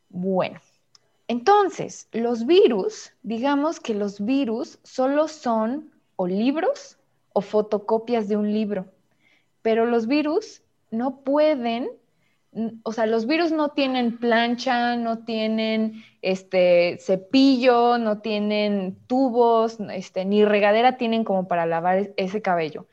Bueno, 0.09 0.59
entonces, 1.29 2.07
los 2.11 2.45
virus, 2.45 3.13
digamos 3.21 3.79
que 3.79 3.93
los 3.93 4.25
virus 4.25 4.79
solo 4.83 5.27
son 5.27 5.91
o 6.15 6.27
libros 6.27 6.97
o 7.33 7.41
fotocopias 7.41 8.27
de 8.27 8.35
un 8.35 8.51
libro, 8.51 8.87
pero 9.61 9.85
los 9.85 10.07
virus 10.07 10.63
no 10.91 11.21
pueden, 11.21 11.89
o 12.83 12.91
sea, 12.93 13.05
los 13.05 13.27
virus 13.27 13.51
no 13.51 13.69
tienen 13.69 14.17
plancha, 14.17 14.95
no 14.95 15.19
tienen 15.19 16.03
este 16.21 16.97
cepillo, 16.99 17.97
no 17.97 18.19
tienen 18.19 18.97
tubos, 19.07 19.77
este, 19.93 20.25
ni 20.25 20.43
regadera 20.43 20.97
tienen 20.97 21.23
como 21.23 21.47
para 21.47 21.65
lavar 21.65 21.99
es- 21.99 22.09
ese 22.17 22.41
cabello. 22.41 22.87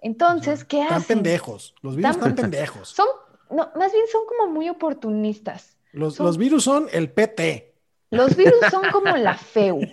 Entonces, 0.00 0.64
¿qué 0.64 0.82
Están 0.82 0.98
hacen? 0.98 1.16
pendejos. 1.18 1.74
Los 1.82 1.96
virus 1.96 2.18
Tan- 2.18 2.30
están 2.30 2.50
pendejos. 2.50 2.88
Son, 2.88 3.06
no, 3.50 3.70
más 3.76 3.92
bien 3.92 4.04
son 4.10 4.22
como 4.26 4.52
muy 4.52 4.68
oportunistas. 4.68 5.76
Los, 5.92 6.16
son- 6.16 6.26
los 6.26 6.38
virus 6.38 6.64
son 6.64 6.86
el 6.92 7.10
PT. 7.10 7.72
Los 8.10 8.36
virus 8.36 8.54
son 8.70 8.82
como 8.92 9.16
la 9.16 9.34
FEU, 9.34 9.80
¿no? 9.80 9.88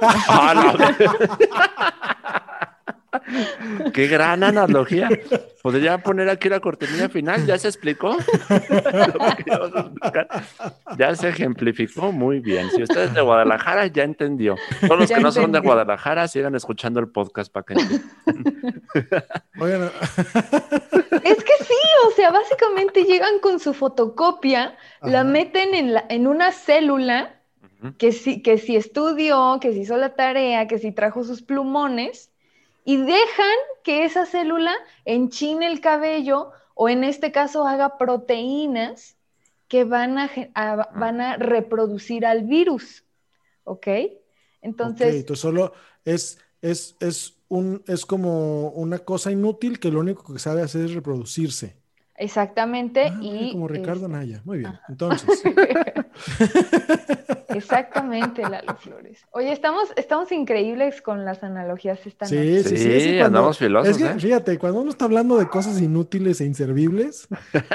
Ah. 3.26 3.90
Qué 3.94 4.06
gran 4.06 4.42
analogía. 4.42 5.08
Podría 5.62 5.98
poner 5.98 6.28
aquí 6.28 6.48
la 6.48 6.60
cortinilla 6.60 7.08
final. 7.08 7.46
¿Ya 7.46 7.58
se 7.58 7.68
explicó? 7.68 8.16
Ya 10.96 11.14
se 11.14 11.28
ejemplificó 11.28 12.12
muy 12.12 12.40
bien. 12.40 12.70
Si 12.70 12.82
usted 12.82 13.04
es 13.04 13.14
de 13.14 13.20
Guadalajara, 13.20 13.86
ya 13.86 14.02
entendió. 14.02 14.56
Todos 14.80 15.00
los 15.00 15.08
Ya 15.08 15.16
que 15.16 15.22
no 15.22 15.32
son 15.32 15.52
de. 15.52 15.60
Guadalajara, 15.60 16.26
sigan 16.28 16.54
escuchando 16.54 17.00
el 17.00 17.08
podcast 17.08 17.52
para 17.52 17.64
que. 17.64 17.74
Oigan, 19.60 19.90
Es 21.22 21.44
que 21.44 21.64
sí, 21.64 21.80
o 22.06 22.10
sea, 22.16 22.30
básicamente 22.30 23.04
llegan 23.04 23.38
con 23.40 23.60
su 23.60 23.72
fotocopia, 23.74 24.76
la 25.02 25.24
meten 25.24 25.74
en, 25.74 25.94
la, 25.94 26.04
en 26.08 26.26
una 26.26 26.52
célula 26.52 27.40
que 27.98 28.12
si, 28.12 28.42
que 28.42 28.58
si 28.58 28.76
estudió, 28.76 29.58
que 29.60 29.72
si 29.72 29.80
hizo 29.80 29.96
la 29.96 30.14
tarea, 30.14 30.66
que 30.66 30.78
si 30.78 30.92
trajo 30.92 31.24
sus 31.24 31.42
plumones, 31.42 32.29
y 32.84 32.96
dejan 32.96 33.56
que 33.82 34.04
esa 34.04 34.26
célula 34.26 34.74
enchine 35.04 35.66
el 35.66 35.80
cabello 35.80 36.52
o 36.74 36.88
en 36.88 37.04
este 37.04 37.32
caso 37.32 37.66
haga 37.66 37.98
proteínas 37.98 39.16
que 39.68 39.84
van 39.84 40.18
a, 40.18 40.28
ge- 40.28 40.50
a- 40.54 40.90
van 40.94 41.20
a 41.20 41.36
reproducir 41.36 42.26
al 42.26 42.42
virus. 42.44 43.04
¿Ok? 43.64 43.86
Entonces, 44.62 45.14
entonces 45.16 45.40
solo 45.40 45.72
es, 46.04 46.38
es, 46.62 46.96
es, 47.00 47.36
un, 47.48 47.82
es 47.86 48.04
como 48.06 48.70
una 48.70 48.98
cosa 48.98 49.30
inútil 49.30 49.78
que 49.78 49.90
lo 49.90 50.00
único 50.00 50.32
que 50.32 50.38
sabe 50.38 50.62
hacer 50.62 50.86
es 50.86 50.94
reproducirse. 50.94 51.79
Exactamente. 52.20 53.06
Ah, 53.06 53.18
y 53.20 53.50
como 53.52 53.66
Ricardo 53.66 54.06
este, 54.06 54.16
Naya. 54.16 54.40
Muy 54.44 54.58
bien. 54.58 54.78
Entonces, 54.88 55.42
Exactamente, 57.48 58.42
Lalo 58.42 58.76
Flores. 58.76 59.26
Oye, 59.32 59.52
estamos, 59.52 59.88
estamos 59.96 60.30
increíbles 60.32 61.02
con 61.02 61.24
las 61.24 61.42
analogías 61.42 62.04
esta 62.06 62.26
sí, 62.26 62.36
noche. 62.36 62.62
sí, 62.62 62.76
sí. 62.76 63.00
Sí, 63.00 63.06
cuando- 63.18 63.24
andamos 63.26 63.58
filosos, 63.58 63.90
Es 63.90 63.98
que, 64.02 64.08
¿eh? 64.08 64.18
fíjate, 64.18 64.58
cuando 64.58 64.80
uno 64.80 64.90
está 64.90 65.06
hablando 65.06 65.36
de 65.38 65.48
cosas 65.48 65.80
inútiles 65.80 66.40
e 66.40 66.44
inservibles, 66.44 67.28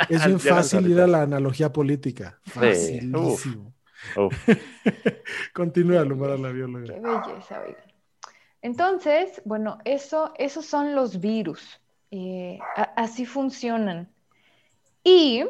es 0.09 0.25
bien 0.25 0.39
fácil 0.55 0.89
ir 0.89 0.99
a 1.01 1.07
la 1.07 1.23
analogía 1.23 1.71
política. 1.73 2.39
Sí, 2.45 2.51
Facilísimo. 2.51 3.73
Uf. 4.17 4.49
Continúalo 5.53 6.17
para 6.17 6.37
la 6.37 6.49
bióloga. 6.49 6.85
Qué 6.93 6.99
belleza, 6.99 7.61
oigan. 7.65 7.83
Entonces, 8.61 9.41
bueno, 9.45 9.79
eso, 9.85 10.33
esos 10.37 10.65
son 10.65 10.95
los 10.95 11.19
virus. 11.19 11.81
Eh, 12.11 12.59
a- 12.77 12.93
así 12.95 13.25
funcionan. 13.25 14.09
Y, 15.05 15.45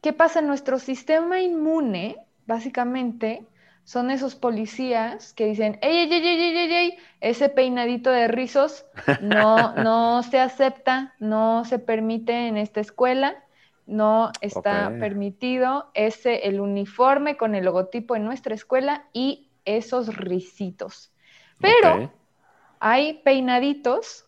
¿qué 0.00 0.12
pasa? 0.12 0.40
Nuestro 0.40 0.78
sistema 0.78 1.40
inmune, 1.40 2.16
básicamente, 2.46 3.44
son 3.84 4.12
esos 4.12 4.36
policías 4.36 5.32
que 5.32 5.46
dicen, 5.46 5.78
ey, 5.82 5.96
ey, 5.96 6.12
ey, 6.12 6.26
ey, 6.26 6.40
ey, 6.40 6.56
ey, 6.56 6.74
ey, 6.74 6.98
ese 7.20 7.48
peinadito 7.48 8.10
de 8.10 8.28
rizos 8.28 8.86
no, 9.20 9.74
no 9.82 10.22
se 10.22 10.38
acepta, 10.38 11.14
no 11.18 11.64
se 11.64 11.80
permite 11.80 12.46
en 12.46 12.56
esta 12.56 12.80
escuela, 12.80 13.42
no 13.86 14.30
está 14.40 14.92
permitido 15.00 15.90
ese, 15.94 16.46
el 16.46 16.60
uniforme 16.60 17.36
con 17.36 17.56
el 17.56 17.64
logotipo 17.64 18.14
en 18.14 18.24
nuestra 18.24 18.54
escuela 18.54 19.06
y 19.12 19.48
esos 19.64 20.16
risitos. 20.16 21.12
Pero 21.60 22.12
hay 22.78 23.14
peinaditos 23.24 24.26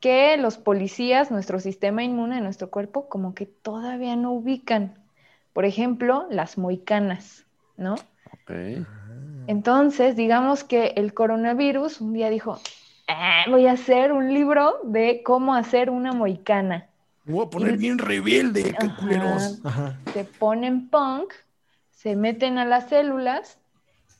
que 0.00 0.36
los 0.38 0.56
policías, 0.56 1.30
nuestro 1.30 1.60
sistema 1.60 2.02
inmune, 2.02 2.40
nuestro 2.40 2.70
cuerpo, 2.70 3.08
como 3.08 3.34
que 3.34 3.46
todavía 3.46 4.16
no 4.16 4.32
ubican. 4.32 4.94
Por 5.52 5.64
ejemplo, 5.64 6.26
las 6.30 6.58
moicanas, 6.58 7.46
¿no? 7.76 7.94
Ok. 7.94 8.50
Entonces, 9.46 10.16
digamos 10.16 10.64
que 10.64 10.94
el 10.96 11.12
coronavirus 11.12 12.00
un 12.00 12.12
día 12.12 12.30
dijo, 12.30 12.58
"Ah, 13.08 13.44
voy 13.48 13.66
a 13.66 13.72
hacer 13.72 14.12
un 14.12 14.32
libro 14.32 14.80
de 14.84 15.22
cómo 15.22 15.54
hacer 15.54 15.90
una 15.90 16.12
moicana. 16.12 16.88
Me 17.24 17.34
voy 17.34 17.46
a 17.46 17.50
poner 17.50 17.76
bien 17.76 17.98
rebelde, 17.98 18.62
qué 18.62 18.86
Ajá. 18.86 18.96
culeros. 18.96 19.60
Ajá. 19.64 19.94
Se 20.14 20.24
ponen 20.24 20.88
punk, 20.88 21.32
se 21.90 22.16
meten 22.16 22.58
a 22.58 22.64
las 22.64 22.88
células 22.88 23.58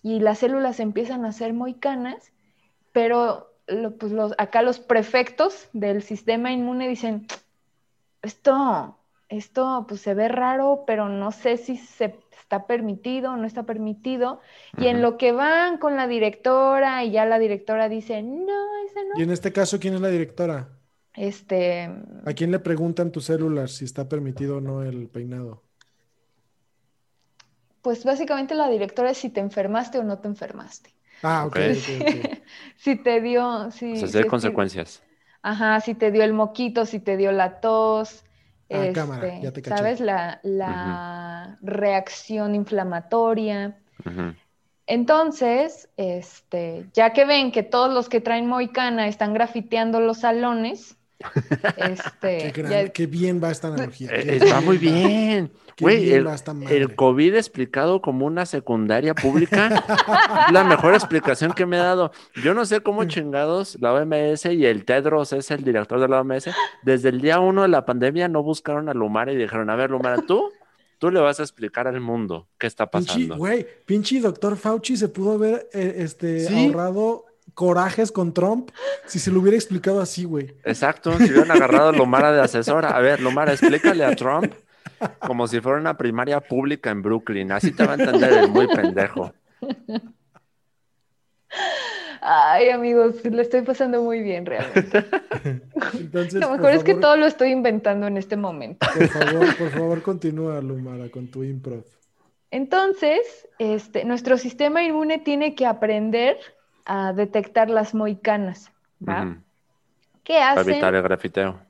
y 0.02 0.20
las 0.20 0.38
células 0.38 0.80
empiezan 0.80 1.25
a 1.25 1.28
hacer 1.28 1.54
moicanas, 1.54 2.32
pero 2.92 3.50
lo- 3.71 3.97
pues 3.97 4.12
los, 4.12 4.35
acá 4.39 4.62
los 4.62 4.81
prefectos 4.81 5.69
del 5.73 6.03
sistema 6.03 6.53
inmune 6.53 6.89
dicen, 6.89 7.27
esto, 8.23 8.99
esto 9.29 9.87
pues 9.89 10.00
se 10.00 10.15
ve 10.15 10.29
raro, 10.29 10.85
pero 10.87 11.09
no 11.09 11.33
sé 11.33 11.57
si 11.57 11.77
se 11.77 12.15
está 12.39 12.67
permitido 12.67 13.33
o 13.33 13.37
no 13.37 13.47
está 13.47 13.62
permitido. 13.65 14.41
Y 14.79 14.89
en 14.89 15.03
lo 15.03 15.17
que 15.17 15.33
van 15.33 15.79
con 15.79 15.97
la 15.97 16.07
directora 16.07 17.05
y 17.05 17.12
ya 17.12 17.25
la 17.27 17.39
directora 17.39 17.89
dice, 17.89 18.23
no, 18.23 18.85
ese 18.87 19.05
no. 19.05 19.19
Y 19.21 19.23
en 19.23 19.31
este 19.31 19.53
caso, 19.53 19.79
¿quién 19.79 19.95
es 19.95 20.00
la 20.00 20.09
directora? 20.09 20.69
Este, 21.15 21.91
¿A 22.25 22.33
quién 22.35 22.50
le 22.50 22.59
preguntan 22.61 23.11
tus 23.11 23.25
células 23.25 23.73
si 23.73 23.85
está 23.85 24.09
permitido 24.09 24.59
o 24.59 24.61
no 24.61 24.83
el 24.83 25.09
peinado? 25.09 25.62
pues 27.83 28.05
básicamente 28.05 28.55
la 28.55 28.69
directora 28.69 29.11
es 29.11 29.19
si 29.19 29.31
te 29.31 29.41
enfermaste 29.41 29.99
o 29.99 30.03
no 30.05 30.19
te 30.19 30.29
enfermaste. 30.29 30.91
Ah, 31.23 31.47
ok, 31.47 31.59
Ok. 31.59 31.79
ok, 31.79 31.89
ok. 32.03 32.15
Si 32.77 32.97
te 32.97 33.21
dio, 33.21 33.71
si, 33.71 33.87
O 33.93 33.97
sea, 33.97 34.09
sí 34.09 34.19
si 34.19 34.19
hay 34.19 34.25
es- 34.25 34.35
consecuencias. 34.35 35.03
Ajá, 35.43 35.81
si 35.81 35.95
te 35.95 36.11
dio 36.11 36.23
el 36.25 36.33
moquito, 36.35 36.87
si 36.87 37.00
te 37.00 37.17
dio 37.17 37.33
la 37.33 37.61
tos, 37.61 38.25
Ah, 38.73 38.89
este, 38.89 38.91
cámara, 38.91 39.35
ya 39.39 39.53
te 39.53 39.62
caché. 39.62 39.91
¿sabes? 39.91 40.00
La, 40.00 40.41
la 40.45 41.59
reacción 41.62 42.55
inflamatoria. 42.55 43.81
Entonces, 44.87 45.89
este, 45.97 46.91
ya 46.95 47.12
que 47.12 47.25
ven 47.25 47.53
que 47.53 47.62
todos 47.62 47.93
los 47.93 48.09
que 48.09 48.21
traen 48.21 48.47
moicana 48.49 49.07
están 49.09 49.33
grafiteando 49.35 50.00
los 50.00 50.19
salones, 50.21 50.97
este, 51.77 52.37
Qué, 52.37 52.50
gran- 52.50 52.85
ya- 52.85 52.93
qué 52.93 53.07
bien 53.07 53.43
va 53.43 53.50
esta 53.50 53.69
analogía. 53.69 54.12
Eh, 54.17 54.37
Está 54.37 54.61
bien. 54.61 54.61
muy 54.61 54.79
bien. 54.79 55.53
Güey, 55.80 56.12
el, 56.12 56.94
COVID 56.94 57.34
explicado 57.34 58.00
como 58.02 58.26
una 58.26 58.46
secundaria 58.46 59.14
pública 59.14 59.84
la 60.52 60.64
mejor 60.64 60.94
explicación 60.94 61.52
que 61.52 61.66
me 61.66 61.76
he 61.76 61.80
dado. 61.80 62.12
Yo 62.42 62.54
no 62.54 62.64
sé 62.64 62.80
cómo 62.80 63.04
chingados 63.04 63.76
la 63.80 63.92
OMS 63.92 64.46
y 64.46 64.66
el 64.66 64.84
Tedros 64.84 65.32
es 65.32 65.50
el 65.50 65.64
director 65.64 66.00
de 66.00 66.08
la 66.08 66.20
OMS. 66.20 66.50
Desde 66.82 67.08
el 67.08 67.20
día 67.20 67.40
uno 67.40 67.62
de 67.62 67.68
la 67.68 67.84
pandemia 67.84 68.28
no 68.28 68.42
buscaron 68.42 68.88
a 68.88 68.94
Lumara 68.94 69.32
y 69.32 69.37
dijeron, 69.37 69.70
a 69.70 69.76
ver, 69.76 69.90
Lumara, 69.90 70.22
tú, 70.26 70.50
tú 70.99 71.10
le 71.10 71.20
vas 71.20 71.40
a 71.40 71.42
explicar 71.42 71.87
al 71.88 72.00
mundo 72.00 72.49
qué 72.58 72.66
está 72.66 72.90
pasando. 72.90 73.37
güey, 73.37 73.66
pinche 73.87 74.20
doctor 74.20 74.56
Fauci 74.56 74.96
se 74.96 75.08
pudo 75.08 75.32
haber 75.32 75.68
eh, 75.72 75.94
este, 75.99 76.40
Sí. 76.40 76.66
ahorrado 76.66 77.25
corajes 77.54 78.12
con 78.12 78.32
Trump 78.32 78.70
si 79.06 79.18
se 79.18 79.30
lo 79.30 79.40
hubiera 79.40 79.56
explicado 79.56 80.00
así, 80.00 80.25
güey. 80.25 80.54
Exacto, 80.64 81.16
si 81.18 81.25
hubieran 81.25 81.50
agarrado 81.50 81.88
a 81.88 81.92
Lumara 81.92 82.32
de 82.32 82.40
asesora. 82.40 82.90
A 82.90 83.00
ver, 83.00 83.20
Lumara, 83.20 83.52
explícale 83.52 84.04
a 84.04 84.14
Trump 84.14 84.52
como 85.21 85.47
si 85.47 85.61
fuera 85.61 85.78
una 85.78 85.97
primaria 85.97 86.40
pública 86.40 86.90
en 86.90 87.02
Brooklyn. 87.02 87.52
Así 87.52 87.73
te 87.73 87.85
va 87.87 87.92
a 87.92 87.97
entender 87.97 88.33
el 88.33 88.50
muy 88.50 88.66
pendejo. 88.69 89.33
Ay, 92.23 92.69
amigos, 92.69 93.25
lo 93.25 93.40
estoy 93.40 93.62
pasando 93.62 94.02
muy 94.02 94.21
bien 94.23 94.45
realmente. 94.45 95.07
Entonces, 95.95 96.35
Lo 96.35 96.50
mejor 96.50 96.73
es 96.73 96.85
que 96.85 96.95
todo 96.95 97.16
lo 97.16 97.26
estoy 97.26 97.50
inventando 97.50 98.07
en 98.07 98.19
este 98.19 98.37
momento. 98.37 98.87
Por 98.95 99.09
favor, 99.09 99.57
por 99.57 99.71
favor, 99.71 100.02
continúa, 100.02 100.61
Lumara, 100.61 101.09
con 101.09 101.28
tu 101.28 101.42
improv. 101.42 101.85
Entonces, 102.50 103.49
este, 103.59 104.04
nuestro 104.04 104.37
sistema 104.37 104.83
inmune 104.83 105.19
tiene 105.19 105.54
que 105.54 105.64
aprender 105.66 106.37
a 106.85 107.12
detectar 107.14 107.71
las 107.71 107.95
moicanas, 107.95 108.71
¿va? 109.07 109.38
¿Qué 110.25 110.35
Para 110.35 110.50
hacen 110.52 110.73
evitar 110.73 110.95
el 110.95 111.02
grafiteo. 111.02 111.61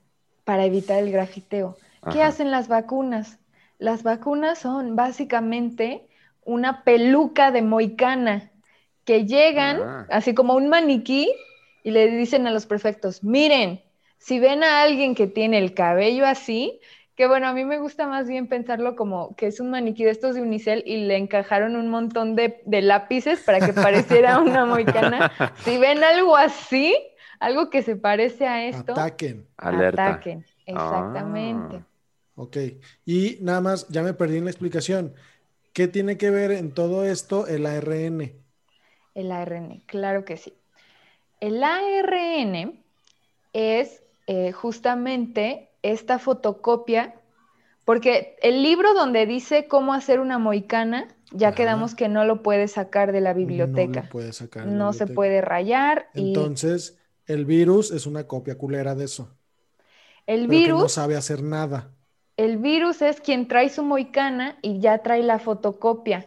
para 0.44 0.64
evitar 0.64 0.98
el 0.98 1.12
grafiteo? 1.12 1.76
¿Qué 2.10 2.20
Ajá. 2.20 2.28
hacen 2.28 2.50
las 2.50 2.68
vacunas? 2.68 3.38
Las 3.78 4.02
vacunas 4.02 4.58
son 4.58 4.96
básicamente 4.96 6.06
una 6.44 6.82
peluca 6.84 7.50
de 7.50 7.62
moicana 7.62 8.50
que 9.04 9.26
llegan 9.26 9.78
Ah. 9.82 10.06
así 10.10 10.34
como 10.34 10.54
un 10.54 10.68
maniquí 10.68 11.30
y 11.82 11.90
le 11.90 12.08
dicen 12.10 12.46
a 12.46 12.50
los 12.50 12.66
prefectos, 12.66 13.22
miren, 13.24 13.82
si 14.18 14.38
ven 14.38 14.62
a 14.62 14.82
alguien 14.82 15.14
que 15.14 15.26
tiene 15.26 15.58
el 15.58 15.72
cabello 15.74 16.26
así, 16.26 16.80
que 17.16 17.26
bueno, 17.26 17.48
a 17.48 17.52
mí 17.52 17.64
me 17.64 17.78
gusta 17.78 18.06
más 18.06 18.28
bien 18.28 18.48
pensarlo 18.48 18.96
como 18.96 19.34
que 19.36 19.46
es 19.46 19.60
un 19.60 19.70
maniquí 19.70 20.04
de 20.04 20.10
estos 20.10 20.34
de 20.34 20.42
unicel 20.42 20.82
y 20.86 21.04
le 21.06 21.16
encajaron 21.16 21.76
un 21.76 21.88
montón 21.88 22.34
de, 22.34 22.62
de 22.64 22.80
lápices 22.82 23.40
para 23.42 23.60
que 23.60 23.72
pareciera 23.74 24.38
una 24.40 24.64
moicana. 24.64 25.30
Si 25.64 25.76
ven 25.78 26.02
algo 26.04 26.36
así, 26.36 26.96
algo 27.38 27.68
que 27.70 27.82
se 27.82 27.96
parece 27.96 28.46
a 28.46 28.64
esto, 28.64 28.92
Ataquen. 28.92 29.46
Alerta. 29.58 30.06
ataquen. 30.06 30.44
Exactamente. 30.66 31.76
Ah. 31.76 31.86
Ok. 32.40 32.56
Y 33.04 33.38
nada 33.42 33.60
más, 33.60 33.86
ya 33.88 34.02
me 34.02 34.14
perdí 34.14 34.38
en 34.38 34.44
la 34.44 34.50
explicación. 34.50 35.14
¿Qué 35.74 35.88
tiene 35.88 36.18
que 36.18 36.30
ver 36.30 36.52
en 36.52 36.72
todo 36.74 37.04
esto 37.04 37.46
el 37.48 37.66
ARN? 37.66 38.44
El 39.14 39.32
ARN, 39.32 39.82
claro 39.86 40.24
que 40.24 40.36
sí. 40.36 40.54
El 41.40 41.62
ARN 41.64 42.84
es 43.52 44.02
eh, 44.26 44.52
justamente 44.52 45.70
esta 45.82 46.18
fotocopia, 46.18 47.14
porque 47.84 48.36
el 48.42 48.62
libro 48.62 48.94
donde 48.94 49.26
dice 49.26 49.68
cómo 49.68 49.94
hacer 49.94 50.20
una 50.20 50.38
moicana, 50.38 51.08
ya 51.32 51.54
Ajá. 51.54 51.54
quedamos 51.54 51.94
que 51.94 52.08
no 52.08 52.24
lo 52.24 52.42
puedes 52.42 52.72
sacar 52.72 53.12
de 53.12 53.20
la 53.22 53.34
No 53.42 53.86
biblioteca. 53.86 54.06
lo 54.06 54.08
puede 54.08 54.32
sacar. 54.32 54.66
No 54.66 54.92
se 54.92 55.06
puede 55.06 55.40
rayar 55.42 56.08
y 56.16 56.54
Entonces, 56.54 56.98
el 57.26 57.44
virus 57.46 57.90
es 57.92 58.06
una 58.06 58.26
copia 58.28 58.58
culera 58.58 58.94
de 58.94 59.04
eso. 59.06 59.36
el 60.26 60.46
pero 60.46 60.62
que 60.62 60.74
no 60.74 60.88
virus, 60.88 60.90
sabe 60.90 61.16
hacer 61.16 61.42
nada. 61.42 61.96
El 62.44 62.58
virus 62.58 63.02
es 63.02 63.20
quien 63.20 63.48
trae 63.48 63.68
su 63.68 63.82
moicana 63.82 64.58
y 64.62 64.80
ya 64.80 64.98
trae 64.98 65.22
la 65.22 65.38
fotocopia. 65.38 66.26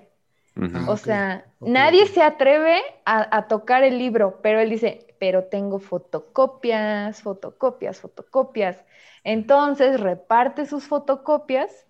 Ah, 0.56 0.86
O 0.88 0.98
sea, 0.98 1.46
nadie 1.60 2.06
se 2.08 2.22
atreve 2.22 2.82
a, 3.06 3.36
a 3.38 3.48
tocar 3.48 3.84
el 3.84 3.98
libro, 3.98 4.40
pero 4.42 4.60
él 4.60 4.70
dice, 4.70 5.08
pero 5.20 5.46
tengo 5.46 5.80
fotocopias, 5.80 7.22
fotocopias, 7.22 8.00
fotocopias. 8.02 8.78
Entonces 9.24 10.00
reparte 10.00 10.66
sus 10.66 10.86
fotocopias 10.86 11.86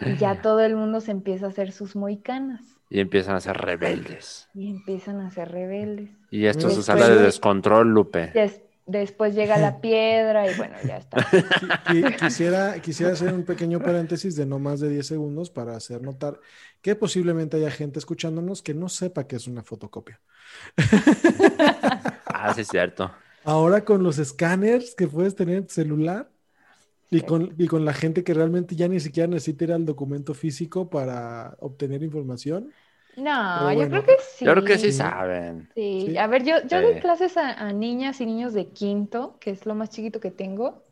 y 0.00 0.16
ya 0.16 0.40
todo 0.42 0.60
el 0.60 0.74
mundo 0.76 1.00
se 1.00 1.12
empieza 1.12 1.46
a 1.46 1.48
hacer 1.50 1.70
sus 1.72 1.94
moicanas 1.94 2.60
Y 2.90 3.00
empiezan 3.00 3.36
a 3.36 3.40
ser 3.40 3.56
rebeldes. 3.58 4.48
y 4.54 4.70
empiezan 4.70 5.20
a 5.20 5.30
ser 5.30 5.50
rebeldes. 5.50 6.10
Y 6.30 6.46
esto 6.46 6.62
se 6.70 6.76
Después 6.76 6.86
sale 6.86 7.08
de 7.08 7.16
de- 7.16 7.22
descontrol, 7.22 7.88
Lupe. 7.88 8.32
Des- 8.34 8.61
después 8.86 9.34
llega 9.34 9.58
la 9.58 9.80
piedra 9.80 10.50
y 10.50 10.54
bueno, 10.56 10.76
ya 10.86 10.96
está. 10.98 11.18
Qui- 11.30 11.76
qui- 11.84 12.16
Quisiera, 12.16 12.80
quisiera 12.80 13.12
hacer 13.12 13.32
un 13.32 13.44
pequeño 13.44 13.82
paréntesis 13.82 14.36
de 14.36 14.46
no 14.46 14.58
más 14.58 14.80
de 14.80 14.88
10 14.90 15.06
segundos 15.06 15.50
para 15.50 15.76
hacer 15.76 16.02
notar 16.02 16.40
que 16.80 16.96
posiblemente 16.96 17.56
haya 17.56 17.70
gente 17.70 17.98
escuchándonos 17.98 18.62
que 18.62 18.74
no 18.74 18.88
sepa 18.88 19.26
que 19.26 19.36
es 19.36 19.46
una 19.46 19.62
fotocopia. 19.62 20.20
Ah, 22.26 22.52
sí, 22.54 22.62
es 22.62 22.68
cierto. 22.68 23.10
Ahora 23.44 23.84
con 23.84 24.02
los 24.02 24.18
escáneres 24.18 24.94
que 24.94 25.06
puedes 25.08 25.34
tener 25.34 25.56
en 25.58 25.66
tu 25.66 25.74
celular 25.74 26.30
y 27.10 27.20
Sí. 27.20 27.26
con, 27.26 27.54
y 27.58 27.68
con 27.68 27.84
la 27.84 27.94
gente 27.94 28.24
que 28.24 28.34
realmente 28.34 28.76
ya 28.76 28.88
ni 28.88 29.00
siquiera 29.00 29.28
necesita 29.28 29.64
ir 29.64 29.72
al 29.72 29.86
documento 29.86 30.34
físico 30.34 30.90
para 30.90 31.56
obtener 31.60 32.02
información. 32.02 32.72
No, 33.16 33.72
yo 33.72 33.88
creo 33.88 34.04
que 34.04 34.16
sí. 34.36 34.44
Yo 34.44 34.52
creo 34.52 34.64
que 34.64 34.78
sí 34.78 34.92
saben. 34.92 35.68
Sí, 35.74 36.06
Sí. 36.08 36.16
a 36.16 36.26
ver, 36.26 36.44
yo, 36.44 36.56
yo 36.66 36.80
doy 36.80 36.98
clases 37.00 37.36
a, 37.36 37.52
a 37.52 37.72
niñas 37.72 38.20
y 38.20 38.26
niños 38.26 38.54
de 38.54 38.68
quinto, 38.68 39.36
que 39.38 39.50
es 39.50 39.66
lo 39.66 39.74
más 39.74 39.90
chiquito 39.90 40.18
que 40.20 40.30
tengo. 40.30 40.82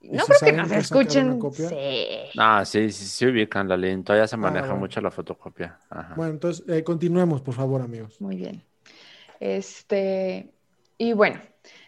¿Y 0.00 0.10
No 0.10 0.24
creo 0.26 0.38
que 0.44 0.52
nos 0.52 0.70
escuchen. 0.70 1.40
Sí. 1.52 2.06
Ah, 2.38 2.64
sí, 2.64 2.90
sí, 2.92 3.06
sí 3.06 3.26
ubican 3.26 3.68
la. 3.68 3.76
Todavía 4.04 4.26
se 4.26 4.36
maneja 4.36 4.66
bueno. 4.66 4.80
mucho 4.80 5.00
la 5.00 5.10
fotocopia. 5.10 5.78
Ajá. 5.88 6.14
Bueno, 6.14 6.32
entonces 6.32 6.64
eh, 6.68 6.84
continuemos, 6.84 7.40
por 7.40 7.54
favor, 7.54 7.80
amigos. 7.80 8.20
Muy 8.20 8.36
bien. 8.36 8.62
Este, 9.40 10.52
y 10.98 11.12
bueno, 11.14 11.40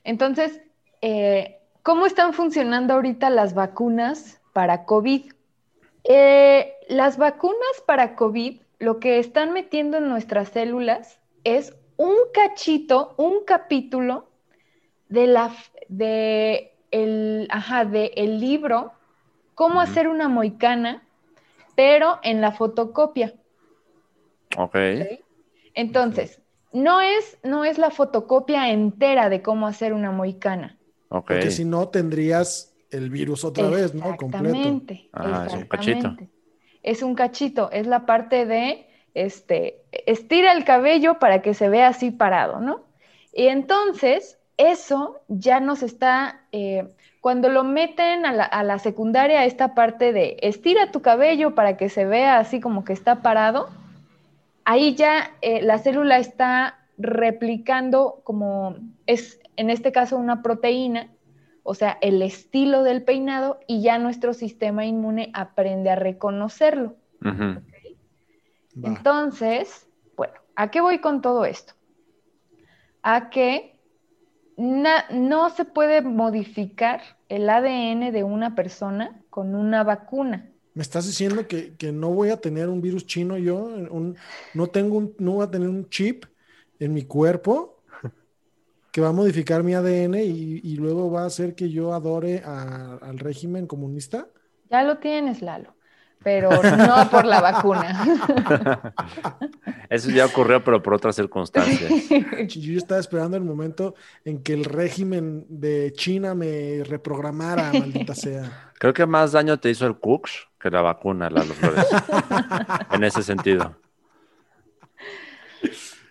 entonces, 0.04 0.60
eh, 1.02 1.58
¿cómo 1.82 2.06
están 2.06 2.32
funcionando 2.32 2.94
ahorita 2.94 3.30
las 3.30 3.54
vacunas 3.54 4.40
para 4.52 4.84
COVID? 4.84 5.32
Eh, 6.04 6.72
las 6.88 7.18
vacunas 7.18 7.82
para 7.86 8.16
COVID, 8.16 8.62
lo 8.78 9.00
que 9.00 9.18
están 9.18 9.52
metiendo 9.52 9.98
en 9.98 10.08
nuestras 10.08 10.50
células 10.50 11.20
es 11.44 11.74
un 11.96 12.14
cachito, 12.32 13.14
un 13.16 13.44
capítulo 13.44 14.28
de 15.08 15.26
la 15.26 15.54
de 15.88 16.74
el, 16.90 17.48
ajá, 17.50 17.84
de 17.84 18.12
el 18.16 18.40
libro 18.40 18.92
Cómo 19.54 19.80
hacer 19.80 20.06
una 20.06 20.28
moicana, 20.28 21.02
pero 21.74 22.20
en 22.22 22.40
la 22.40 22.52
fotocopia. 22.52 23.34
Ok. 24.56 24.76
Entonces, 25.74 26.40
no 26.72 27.00
es, 27.00 27.38
no 27.42 27.64
es 27.64 27.76
la 27.76 27.90
fotocopia 27.90 28.70
entera 28.70 29.28
de 29.28 29.42
cómo 29.42 29.66
hacer 29.66 29.94
una 29.94 30.12
moicana. 30.12 30.78
Ok. 31.08 31.26
Porque 31.26 31.50
si 31.50 31.64
no, 31.64 31.88
tendrías 31.88 32.72
el 32.92 33.10
virus 33.10 33.44
otra 33.44 33.68
vez, 33.68 33.94
¿no? 33.94 34.16
Completo. 34.16 34.46
Exactamente. 34.46 35.08
Ah, 35.12 35.46
es 35.48 35.54
un 35.54 35.64
cachito. 35.64 36.16
Es 36.88 37.02
un 37.02 37.14
cachito, 37.14 37.70
es 37.70 37.86
la 37.86 38.06
parte 38.06 38.46
de, 38.46 38.86
este, 39.12 39.82
estira 40.06 40.52
el 40.52 40.64
cabello 40.64 41.18
para 41.18 41.42
que 41.42 41.52
se 41.52 41.68
vea 41.68 41.88
así 41.88 42.10
parado, 42.10 42.60
¿no? 42.60 42.80
Y 43.34 43.48
entonces, 43.48 44.38
eso 44.56 45.20
ya 45.28 45.60
nos 45.60 45.82
está, 45.82 46.40
eh, 46.50 46.88
cuando 47.20 47.50
lo 47.50 47.62
meten 47.62 48.24
a 48.24 48.32
la, 48.32 48.44
a 48.44 48.62
la 48.62 48.78
secundaria, 48.78 49.44
esta 49.44 49.74
parte 49.74 50.14
de 50.14 50.38
estira 50.40 50.90
tu 50.90 51.02
cabello 51.02 51.54
para 51.54 51.76
que 51.76 51.90
se 51.90 52.06
vea 52.06 52.38
así 52.38 52.58
como 52.58 52.86
que 52.86 52.94
está 52.94 53.16
parado, 53.16 53.68
ahí 54.64 54.94
ya 54.94 55.32
eh, 55.42 55.60
la 55.60 55.78
célula 55.78 56.18
está 56.18 56.78
replicando 56.96 58.22
como 58.24 58.76
es, 59.06 59.40
en 59.56 59.68
este 59.68 59.92
caso, 59.92 60.16
una 60.16 60.42
proteína, 60.42 61.08
o 61.68 61.74
sea, 61.74 61.98
el 62.00 62.22
estilo 62.22 62.82
del 62.82 63.02
peinado 63.04 63.60
y 63.66 63.82
ya 63.82 63.98
nuestro 63.98 64.32
sistema 64.32 64.86
inmune 64.86 65.30
aprende 65.34 65.90
a 65.90 65.96
reconocerlo. 65.96 66.96
Entonces, 68.82 69.86
bueno, 70.16 70.32
¿a 70.56 70.70
qué 70.70 70.80
voy 70.80 71.00
con 71.00 71.20
todo 71.20 71.44
esto? 71.44 71.74
A 73.02 73.30
que 73.30 73.78
no 74.58 75.50
se 75.50 75.64
puede 75.64 76.02
modificar 76.02 77.02
el 77.28 77.48
ADN 77.50 78.12
de 78.12 78.24
una 78.24 78.54
persona 78.54 79.22
con 79.30 79.54
una 79.54 79.84
vacuna. 79.84 80.50
¿Me 80.74 80.82
estás 80.82 81.06
diciendo 81.06 81.46
que, 81.46 81.76
que 81.76 81.92
no 81.92 82.10
voy 82.10 82.30
a 82.30 82.40
tener 82.40 82.68
un 82.68 82.80
virus 82.80 83.06
chino 83.06 83.36
yo? 83.36 83.56
Un- 83.56 84.16
no, 84.54 84.68
tengo 84.68 84.96
un, 84.96 85.14
no 85.18 85.32
voy 85.32 85.44
a 85.44 85.50
tener 85.50 85.68
un 85.68 85.88
chip 85.88 86.24
en 86.78 86.94
mi 86.94 87.04
cuerpo 87.04 87.77
que 88.92 89.00
va 89.00 89.08
a 89.08 89.12
modificar 89.12 89.62
mi 89.62 89.74
ADN 89.74 90.22
y, 90.24 90.60
y 90.62 90.76
luego 90.76 91.10
va 91.10 91.22
a 91.22 91.26
hacer 91.26 91.54
que 91.54 91.70
yo 91.70 91.94
adore 91.94 92.42
a- 92.44 92.98
al 93.02 93.18
régimen 93.18 93.66
comunista? 93.66 94.28
Ya 94.70 94.82
lo 94.82 94.98
tienes, 94.98 95.40
Lalo. 95.42 95.74
pero 96.22 96.50
no 96.50 97.10
por 97.10 97.24
la 97.24 97.40
vacuna. 97.40 98.04
Eso 99.90 100.10
ya 100.10 100.26
ocurrió, 100.26 100.62
pero 100.62 100.82
por 100.82 100.94
otras 100.94 101.16
circunstancias. 101.16 101.90
Yo 102.48 102.76
estaba 102.76 103.00
esperando 103.00 103.36
el 103.36 103.44
momento 103.44 103.94
en 104.24 104.42
que 104.42 104.52
el 104.52 104.64
régimen 104.64 105.46
de 105.48 105.92
China 105.94 106.34
me 106.34 106.82
reprogramara, 106.84 107.72
maldita 107.78 108.14
sea. 108.14 108.72
Creo 108.78 108.92
que 108.92 109.06
más 109.06 109.32
daño 109.32 109.58
te 109.58 109.70
hizo 109.70 109.86
el 109.86 109.98
Cooks 109.98 110.48
que 110.60 110.70
la 110.70 110.82
vacuna, 110.82 111.30
Lalo 111.30 111.54
Flores. 111.54 111.86
en 112.90 113.04
ese 113.04 113.22
sentido. 113.22 113.76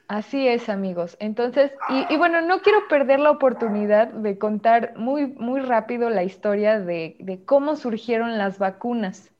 Así 0.07 0.47
es, 0.47 0.69
amigos. 0.69 1.17
Entonces, 1.19 1.71
y, 2.09 2.15
bueno, 2.15 2.41
no 2.41 2.61
quiero 2.61 2.87
perder 2.87 3.19
la 3.19 3.31
oportunidad 3.31 4.07
de 4.07 4.37
contar 4.37 4.93
muy, 4.95 5.27
muy 5.27 5.59
rápido 5.59 6.09
la 6.09 6.23
historia 6.23 6.79
de, 6.79 7.41
cómo 7.45 7.75
surgieron 7.75 8.37
las 8.37 8.57
vacunas. 8.57 9.31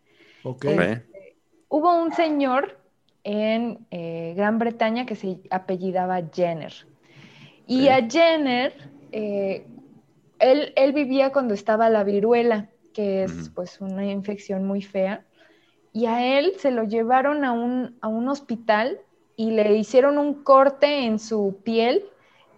Ok. 0.44 0.66
Este, 0.66 1.38
hubo 1.70 1.96
un 1.96 2.12
señor 2.12 2.78
en 3.24 3.86
eh, 3.92 4.34
Gran 4.36 4.60
Bretaña 4.60 5.06
que 5.06 5.16
se 5.16 5.40
apellidaba 5.52 6.22
Jenner. 6.34 6.74
Y 7.66 7.88
a 7.88 8.06
Jenner, 8.10 8.74
eh, 9.14 9.66
él, 10.40 10.74
él, 10.76 10.92
vivía 10.92 11.32
cuando 11.32 11.54
estaba 11.54 11.90
la 11.90 12.04
viruela, 12.04 12.70
que 12.94 13.24
es 13.24 13.50
pues 13.56 13.80
una 13.80 14.06
infección 14.06 14.66
muy 14.66 14.82
fea. 14.82 15.24
Y 15.94 16.08
a 16.08 16.40
él 16.40 16.54
se 16.58 16.72
lo 16.72 16.84
llevaron 16.84 17.46
a 17.46 17.54
un, 17.54 17.98
a 18.02 18.10
un 18.10 18.28
hospital 18.28 19.00
y 19.38 19.52
le 19.52 19.78
hicieron 19.78 20.18
un 20.18 20.44
corte 20.44 21.06
en 21.06 21.20
su 21.20 21.62
piel 21.64 22.04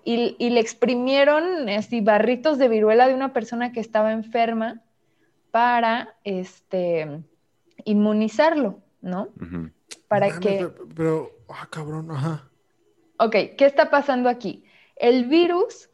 y, 0.05 0.49
le 0.49 0.59
exprimieron 0.59 1.69
así 1.69 2.01
barritos 2.01 2.57
de 2.57 2.67
viruela 2.67 3.07
de 3.07 3.13
una 3.13 3.31
persona 3.31 3.71
que 3.71 3.79
estaba 3.79 4.11
enferma 4.11 4.81
para 5.51 6.15
este, 6.23 7.21
inmunizarlo, 7.83 8.79
¿no? 9.01 9.27
Para 10.07 10.39
que... 10.39 10.67
Pero, 10.95 11.29
ah, 11.49 11.67
cabrón, 11.69 12.09
ajá. 12.09 12.49
Ok, 13.19 13.35
¿qué 13.55 13.65
está 13.65 13.91
pasando 13.91 14.29
aquí? 14.29 14.63
El 14.95 15.25
virus, 15.25 15.89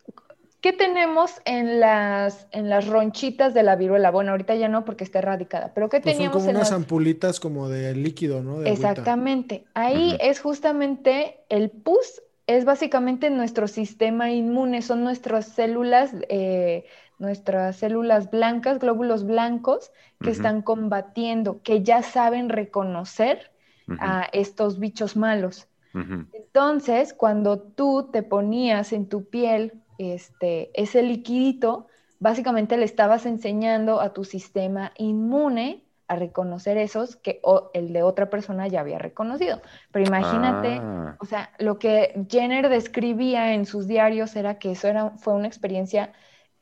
¿qué 0.66 0.74
tenemos 0.74 1.44
en 1.46 1.80
las, 1.80 2.48
en 2.50 2.72
las 2.72 2.88
ronchitas 2.88 3.54
de 3.54 3.62
la 3.62 3.76
viruela? 3.76 4.10
Bueno, 4.10 4.32
ahorita 4.32 4.56
ya 4.56 4.68
no 4.68 4.84
porque 4.84 5.04
está 5.04 5.20
erradicada, 5.20 5.72
pero 5.76 5.90
¿qué 5.90 6.02
pues 6.02 6.16
teníamos 6.16 6.42
son 6.42 6.48
como 6.48 6.58
unas 6.58 6.72
ampulitas 6.72 7.40
como 7.40 7.70
de 7.70 7.94
líquido, 7.94 8.42
¿no? 8.42 8.64
Exactamente. 8.64 9.66
Ahí 9.76 10.18
es 10.20 10.40
justamente 10.40 11.42
el 11.50 11.70
pus, 11.70 12.24
es 12.48 12.66
básicamente 12.66 13.30
nuestro 13.30 13.68
sistema 13.68 14.32
inmune, 14.32 14.82
son 14.82 15.04
nuestras 15.04 15.50
células, 15.50 16.16
eh, 16.30 16.86
nuestras 17.20 17.76
células 17.76 18.32
blancas, 18.32 18.80
glóbulos 18.80 19.24
blancos, 19.24 19.92
que 20.20 20.32
están 20.32 20.64
combatiendo, 20.64 21.62
que 21.62 21.84
ya 21.84 22.02
saben 22.02 22.50
reconocer 22.50 23.52
a 24.00 24.30
estos 24.34 24.80
bichos 24.80 25.16
malos. 25.16 25.68
Entonces, 25.94 27.14
cuando 27.14 27.60
tú 27.60 28.10
te 28.12 28.24
ponías 28.24 28.94
en 28.94 29.08
tu 29.08 29.30
piel 29.30 29.85
este, 29.98 30.70
ese 30.74 31.04
liquidito, 31.04 31.88
básicamente 32.20 32.78
le 32.78 32.86
estabas 32.86 33.26
enseñando 33.26 34.02
a 34.02 34.14
tu 34.14 34.24
sistema 34.24 34.92
inmune 34.98 35.84
a 36.08 36.16
reconocer 36.16 36.78
esos 36.78 37.16
que 37.16 37.42
el 37.74 37.92
de 37.92 38.04
otra 38.04 38.30
persona 38.30 38.68
ya 38.68 38.82
había 38.82 39.00
reconocido. 39.00 39.62
Pero 39.92 40.06
imagínate, 40.06 40.80
ah. 40.82 41.16
o 41.20 41.26
sea, 41.26 41.50
lo 41.58 41.80
que 41.80 42.26
Jenner 42.30 42.70
describía 42.70 43.54
en 43.54 43.66
sus 43.66 43.88
diarios 43.88 44.36
era 44.36 44.60
que 44.60 44.72
eso 44.72 44.88
era, 44.88 45.12
fue 45.12 45.34
una 45.34 45.48
experiencia 45.48 46.14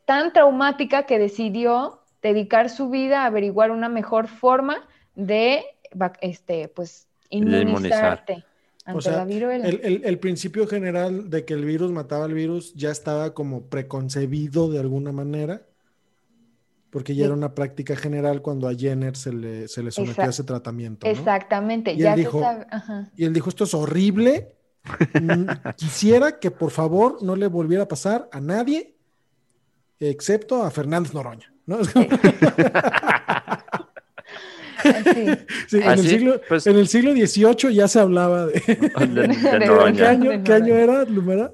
tan 0.06 0.32
traumática 0.32 1.04
que 1.04 1.20
decidió 1.20 2.00
dedicar 2.22 2.70
su 2.70 2.90
vida 2.90 3.24
a 3.24 3.26
averiguar 3.26 3.72
una 3.72 3.90
mejor 3.90 4.28
forma 4.28 4.78
de, 5.16 5.66
este, 6.22 6.70
pues, 6.70 7.08
inmunizarte 7.30 8.46
o 8.86 9.02
sea, 9.02 9.24
El, 9.24 10.20
principio 10.20 10.68
general 10.68 11.30
de 11.30 11.46
que 11.46 11.54
el 11.54 11.64
virus 11.64 11.92
mataba 11.92 12.26
al 12.26 12.34
virus 12.34 12.74
ya 12.74 12.92
estaba 12.92 13.34
como 13.34 13.64
preconcebido 13.68 14.70
de 14.70 14.80
alguna 14.80 15.12
manera, 15.12 15.62
porque 16.90 17.16
ya 17.16 17.26
era 17.26 17.34
una 17.34 17.56
práctica 17.56 17.96
general 17.96 18.42
cuando 18.42 18.68
a 18.68 18.76
Jenner 18.76 19.16
se 19.16 19.32
le, 19.32 19.68
se 19.68 19.84
le 19.84 19.92
sometió 19.92 20.24
a 20.24 20.28
ese 20.28 20.44
tratamiento. 20.44 21.08
Exactamente, 21.08 21.94
y 21.94 21.98
ya 21.98 22.14
él 22.14 22.20
dijo, 22.20 22.42
Y 23.16 23.26
él 23.26 23.34
dijo, 23.34 23.50
esto 23.50 23.64
es 23.64 23.74
horrible, 23.74 24.56
quisiera 25.78 26.40
que 26.40 26.52
por 26.52 26.72
favor 26.72 27.24
no 27.24 27.36
le 27.36 27.48
volviera 27.48 27.84
a 27.84 27.88
pasar 27.88 28.28
a 28.32 28.42
nadie, 28.42 28.96
excepto 30.00 30.64
a 30.64 30.72
Fernández 30.72 31.14
Noroña. 31.14 31.54
¿no? 31.66 31.78
Sí, 35.68 35.78
en, 35.78 35.92
el 35.92 36.00
siglo, 36.00 36.42
pues 36.48 36.66
en 36.68 36.78
el 36.78 36.88
siglo 36.88 37.12
XVIII 37.14 37.74
ya 37.74 37.88
se 37.88 38.00
hablaba 38.00 38.46
de... 38.48 38.54
¿Qué, 38.62 38.92
año, 40.06 40.44
¿Qué, 40.44 40.54
año, 40.54 40.76
era, 40.76 41.06
Lumera? 41.06 41.54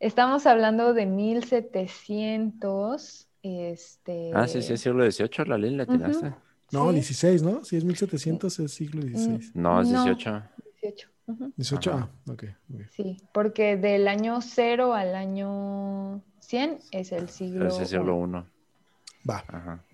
Estamos 0.00 0.46
hablando 0.46 0.92
de 0.94 1.06
1700... 1.06 3.28
Este... 3.42 4.32
Ah, 4.34 4.48
sí, 4.48 4.62
sí, 4.62 4.72
es 4.72 4.80
siglo 4.80 5.08
XVIII, 5.10 5.46
la 5.46 5.58
ley 5.58 5.76
la 5.76 5.86
tiraste. 5.86 6.32
No, 6.72 6.92
16, 6.92 7.42
¿no? 7.42 7.64
Si 7.64 7.76
es 7.76 7.84
1700 7.84 8.58
es 8.58 8.72
siglo 8.72 9.02
XVI. 9.02 9.52
No, 9.54 9.80
es 9.80 9.90
18. 9.90 10.42
18. 10.82 11.08
18, 11.56 11.92
ah, 11.92 12.08
ok. 12.30 12.44
Sí, 12.90 13.16
porque 13.32 13.76
del 13.76 14.08
año 14.08 14.40
0 14.40 14.94
al 14.94 15.14
año 15.14 16.20
100 16.40 16.80
es 16.90 17.12
el 17.12 17.28
siglo 17.28 17.68
Es 17.68 17.78
el 17.78 17.86
siglo 17.86 18.16
1. 18.16 18.44
Va. 19.28 19.44
Ajá. 19.48 19.84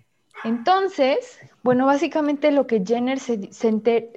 Entonces, 0.43 1.39
bueno, 1.63 1.85
básicamente 1.85 2.51
lo 2.51 2.67
que 2.67 2.83
Jenner 2.85 3.19
se, 3.19 3.49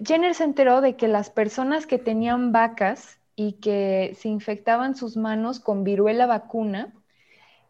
Jenner 0.04 0.34
se 0.34 0.44
enteró 0.44 0.80
de 0.80 0.96
que 0.96 1.08
las 1.08 1.30
personas 1.30 1.86
que 1.86 1.98
tenían 1.98 2.52
vacas 2.52 3.18
y 3.36 3.54
que 3.54 4.16
se 4.18 4.28
infectaban 4.28 4.96
sus 4.96 5.16
manos 5.16 5.60
con 5.60 5.84
viruela 5.84 6.26
vacuna, 6.26 6.92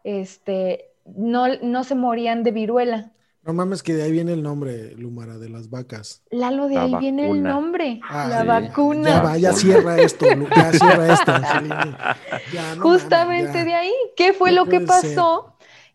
este, 0.05 0.91
no, 1.05 1.47
no 1.63 1.85
se 1.85 1.95
morían 1.95 2.43
de 2.43 2.53
viruela. 2.53 3.11
No 3.43 3.53
mames, 3.53 3.83
que 3.83 3.93
de 3.93 4.05
ahí 4.05 4.13
viene 4.13 4.33
el 4.33 4.43
nombre, 4.43 4.95
Lumara, 4.97 5.37
de 5.37 5.51
las 5.51 5.69
vacas. 5.69 6.23
Lalo, 6.31 6.67
de 6.67 6.79
ahí 6.79 6.95
viene 6.99 7.31
el 7.31 7.43
nombre, 7.43 8.01
ah, 8.09 8.27
la 8.27 8.43
vacuna. 8.43 9.11
Ya 9.11 9.23
va, 9.23 9.37
ya 9.37 9.53
cierra 9.53 9.99
esto, 9.99 10.25
ya 10.57 10.73
cierra 10.73 11.13
esto. 11.13 11.33
Justamente 12.81 13.65
de 13.65 13.75
ahí, 13.75 13.93
¿qué 14.17 14.33
fue 14.33 14.53
lo 14.53 14.65
que 14.65 14.81
pasó? 14.81 15.54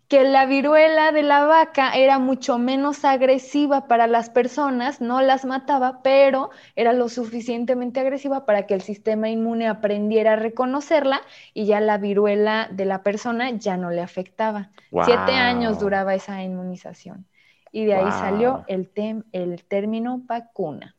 Que 0.09 0.23
la 0.23 0.47
viruela 0.47 1.11
de 1.11 1.21
la 1.21 1.45
vaca 1.45 1.91
era 1.91 2.17
mucho 2.17 2.57
menos 2.57 3.05
agresiva 3.05 3.87
para 3.87 4.07
las 4.07 4.31
personas, 4.31 5.01
no 5.01 5.21
las 5.21 5.45
mataba, 5.45 6.01
pero 6.01 6.49
era 6.75 6.93
lo 6.93 7.09
suficientemente 7.09 7.99
agresiva 7.99 8.43
para 8.43 8.65
que 8.65 8.73
el 8.73 8.81
sistema 8.81 9.29
inmune 9.29 9.67
aprendiera 9.67 10.33
a 10.33 10.35
reconocerla 10.35 11.21
y 11.53 11.67
ya 11.67 11.79
la 11.79 11.99
viruela 11.99 12.69
de 12.71 12.85
la 12.85 13.03
persona 13.03 13.51
ya 13.51 13.77
no 13.77 13.91
le 13.91 14.01
afectaba. 14.01 14.71
Siete 15.03 15.33
años 15.33 15.79
duraba 15.79 16.15
esa 16.15 16.41
inmunización. 16.41 17.27
Y 17.71 17.85
de 17.85 17.93
ahí 17.93 18.11
salió 18.11 18.63
el, 18.67 18.89
el 19.31 19.63
término 19.63 20.21
vacuna. 20.25 20.95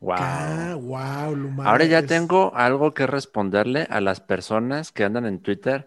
Wow. 0.00 0.78
wow 0.80 1.62
Ahora 1.66 1.84
ya 1.84 2.02
tengo 2.02 2.52
algo 2.54 2.94
que 2.94 3.06
responderle 3.06 3.86
a 3.90 4.00
las 4.00 4.20
personas 4.22 4.90
que 4.90 5.04
andan 5.04 5.26
en 5.26 5.40
Twitter 5.40 5.86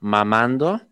mamando 0.00 0.82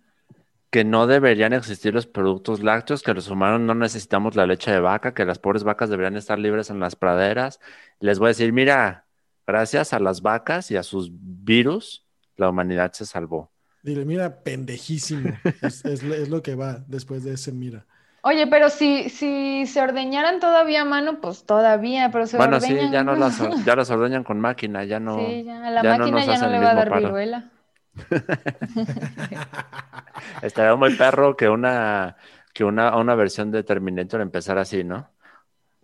que 0.71 0.85
no 0.85 1.09
deberían 1.09 1.53
existir 1.53 1.93
los 1.93 2.07
productos 2.07 2.63
lácteos, 2.63 3.03
que 3.03 3.13
los 3.13 3.29
humanos 3.29 3.61
no 3.61 3.75
necesitamos 3.75 4.37
la 4.37 4.47
leche 4.47 4.71
de 4.71 4.81
vaca, 4.81 5.15
que 5.15 5.25
las 5.25 5.41
pobres 5.41 5.65
vacas 5.65 5.91
deberían 5.91 6.17
estar 6.17 6.39
libres 6.39 6.71
en 6.71 6.79
las 6.79 6.95
praderas. 6.95 7.59
Les 7.99 8.21
voy 8.21 8.27
a 8.27 8.29
decir, 8.29 8.53
mira, 8.53 9.07
gracias 9.47 9.93
a 9.93 9.99
las 9.99 10.23
vacas 10.23 10.71
y 10.71 10.77
a 10.77 10.85
sus 10.85 11.11
virus, 11.13 12.07
la 12.37 12.49
humanidad 12.49 12.93
se 12.93 13.05
salvó. 13.05 13.51
Dile, 13.83 14.05
mira, 14.05 14.43
pendejísimo. 14.43 15.33
es, 15.63 16.03
lo 16.29 16.43
que 16.43 16.55
va 16.55 16.85
después 16.87 17.25
de 17.25 17.35
ese 17.35 17.51
mira. 17.51 17.85
Oye, 18.23 18.47
pero 18.47 18.69
si, 18.69 19.09
si 19.09 19.67
se 19.67 19.81
ordeñaran 19.81 20.41
todavía 20.41 20.83
a 20.83 20.85
mano, 20.85 21.21
pues 21.21 21.47
todavía, 21.47 22.11
pero 22.13 22.27
se 22.27 22.37
Bueno, 22.37 22.61
sí, 22.61 22.77
ya 22.93 23.03
no 23.03 23.17
las, 23.17 23.39
ya 23.65 23.75
las 23.75 23.91
ordeñan 23.91 24.25
con 24.25 24.39
máquina, 24.39 24.85
ya 24.85 25.01
no. 25.01 25.19
Sí, 25.19 25.45
ya, 25.45 25.71
la 25.71 25.83
máquina 25.83 26.25
ya 26.27 26.39
no 26.39 26.49
le 26.49 26.59
va 26.61 26.71
a 26.71 26.75
dar 26.75 26.97
viruela. 26.97 27.51
Estaría 30.43 30.75
muy 30.77 30.95
perro 30.95 31.37
que 31.37 31.49
una, 31.49 32.17
que 32.53 32.65
una, 32.65 32.97
una 32.97 33.15
versión 33.15 33.51
de 33.51 33.63
Terminator 33.63 34.21
empezara 34.21 34.63
así, 34.63 34.85
¿no? 34.85 35.11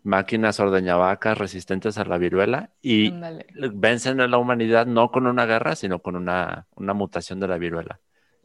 Máquinas 0.03 0.61
ordeñavacas 0.61 1.37
resistentes 1.37 1.99
a 1.99 2.05
la 2.05 2.19
viruela 2.19 2.71
y 2.81 3.13
vencen 3.73 4.21
a 4.21 4.29
la 4.29 4.39
humanidad 4.39 4.87
no 4.87 5.11
con 5.11 5.27
una 5.27 5.47
guerra, 5.47 5.75
sino 5.75 6.01
con 6.01 6.15
una, 6.15 6.69
una 6.77 6.95
mutación 6.95 7.41
de 7.41 7.49
la 7.49 7.59
viruela. 7.59 7.99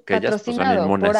Que 0.05 0.15
ellas 0.15 0.41
pues, 0.43 0.55
son 0.55 0.79
inmunes. 0.79 1.15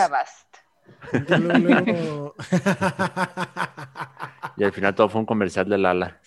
y 4.57 4.63
al 4.63 4.71
final 4.71 4.95
todo 4.95 5.09
fue 5.09 5.21
un 5.21 5.27
comercial 5.27 5.69
de 5.69 5.77
Lala. 5.77 6.19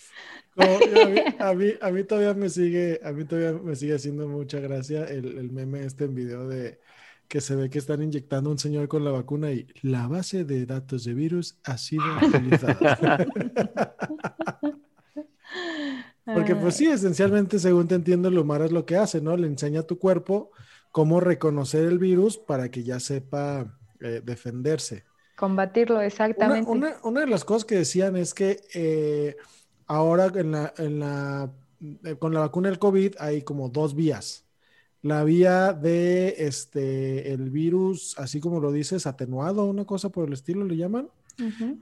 a, 1.39 1.53
mí, 1.53 1.73
a, 1.81 1.91
mí, 1.91 2.03
todavía 2.03 2.33
me 2.33 2.49
sigue, 2.49 3.01
a 3.03 3.11
mí 3.11 3.25
todavía 3.25 3.59
me 3.61 3.75
sigue 3.75 3.95
haciendo 3.95 4.27
mucha 4.27 4.59
gracia 4.59 5.03
el, 5.03 5.37
el, 5.37 5.51
meme 5.51 5.83
este 5.83 6.05
en 6.05 6.15
video 6.15 6.47
de 6.47 6.79
que 7.27 7.41
se 7.41 7.55
ve 7.55 7.69
que 7.69 7.79
están 7.79 8.01
inyectando 8.01 8.49
a 8.49 8.53
un 8.53 8.59
señor 8.59 8.87
con 8.87 9.03
la 9.03 9.11
vacuna 9.11 9.51
y 9.51 9.67
la 9.81 10.07
base 10.07 10.45
de 10.45 10.65
datos 10.65 11.03
de 11.03 11.13
virus 11.13 11.57
ha 11.63 11.77
sido 11.77 12.03
actualizada. 12.03 13.25
Porque 16.25 16.55
pues 16.55 16.75
sí, 16.75 16.87
esencialmente, 16.87 17.59
según 17.59 17.87
te 17.87 17.95
entiendo, 17.95 18.29
el 18.29 18.61
es 18.61 18.71
lo 18.71 18.85
que 18.85 18.97
hace, 18.97 19.21
¿no? 19.21 19.37
Le 19.37 19.47
enseña 19.47 19.81
a 19.81 19.87
tu 19.87 19.99
cuerpo 19.99 20.51
cómo 20.91 21.19
reconocer 21.19 21.85
el 21.85 21.99
virus 21.99 22.37
para 22.37 22.71
que 22.71 22.83
ya 22.83 22.99
sepa 22.99 23.77
eh, 23.99 24.21
defenderse. 24.23 25.03
Combatirlo, 25.35 26.01
exactamente. 26.01 26.69
Una, 26.69 26.95
una, 27.03 27.21
de 27.21 27.27
las 27.27 27.45
cosas 27.45 27.65
que 27.65 27.75
decían 27.75 28.15
es 28.15 28.33
que 28.33 28.61
eh, 28.73 29.35
ahora 29.87 30.31
en 30.35 30.51
la, 30.51 30.73
en 30.77 30.99
la, 30.99 31.51
eh, 32.03 32.15
con 32.15 32.33
la 32.33 32.41
vacuna 32.41 32.69
del 32.69 32.79
COVID 32.79 33.15
hay 33.19 33.41
como 33.43 33.69
dos 33.69 33.95
vías. 33.95 34.45
La 35.01 35.23
vía 35.23 35.73
de 35.73 36.35
este, 36.39 37.31
el 37.31 37.51
virus, 37.51 38.17
así 38.17 38.39
como 38.39 38.59
lo 38.59 38.71
dices, 38.71 39.05
atenuado, 39.05 39.65
una 39.65 39.85
cosa 39.85 40.09
por 40.09 40.27
el 40.27 40.33
estilo 40.33 40.65
le 40.65 40.77
llaman. 40.77 41.09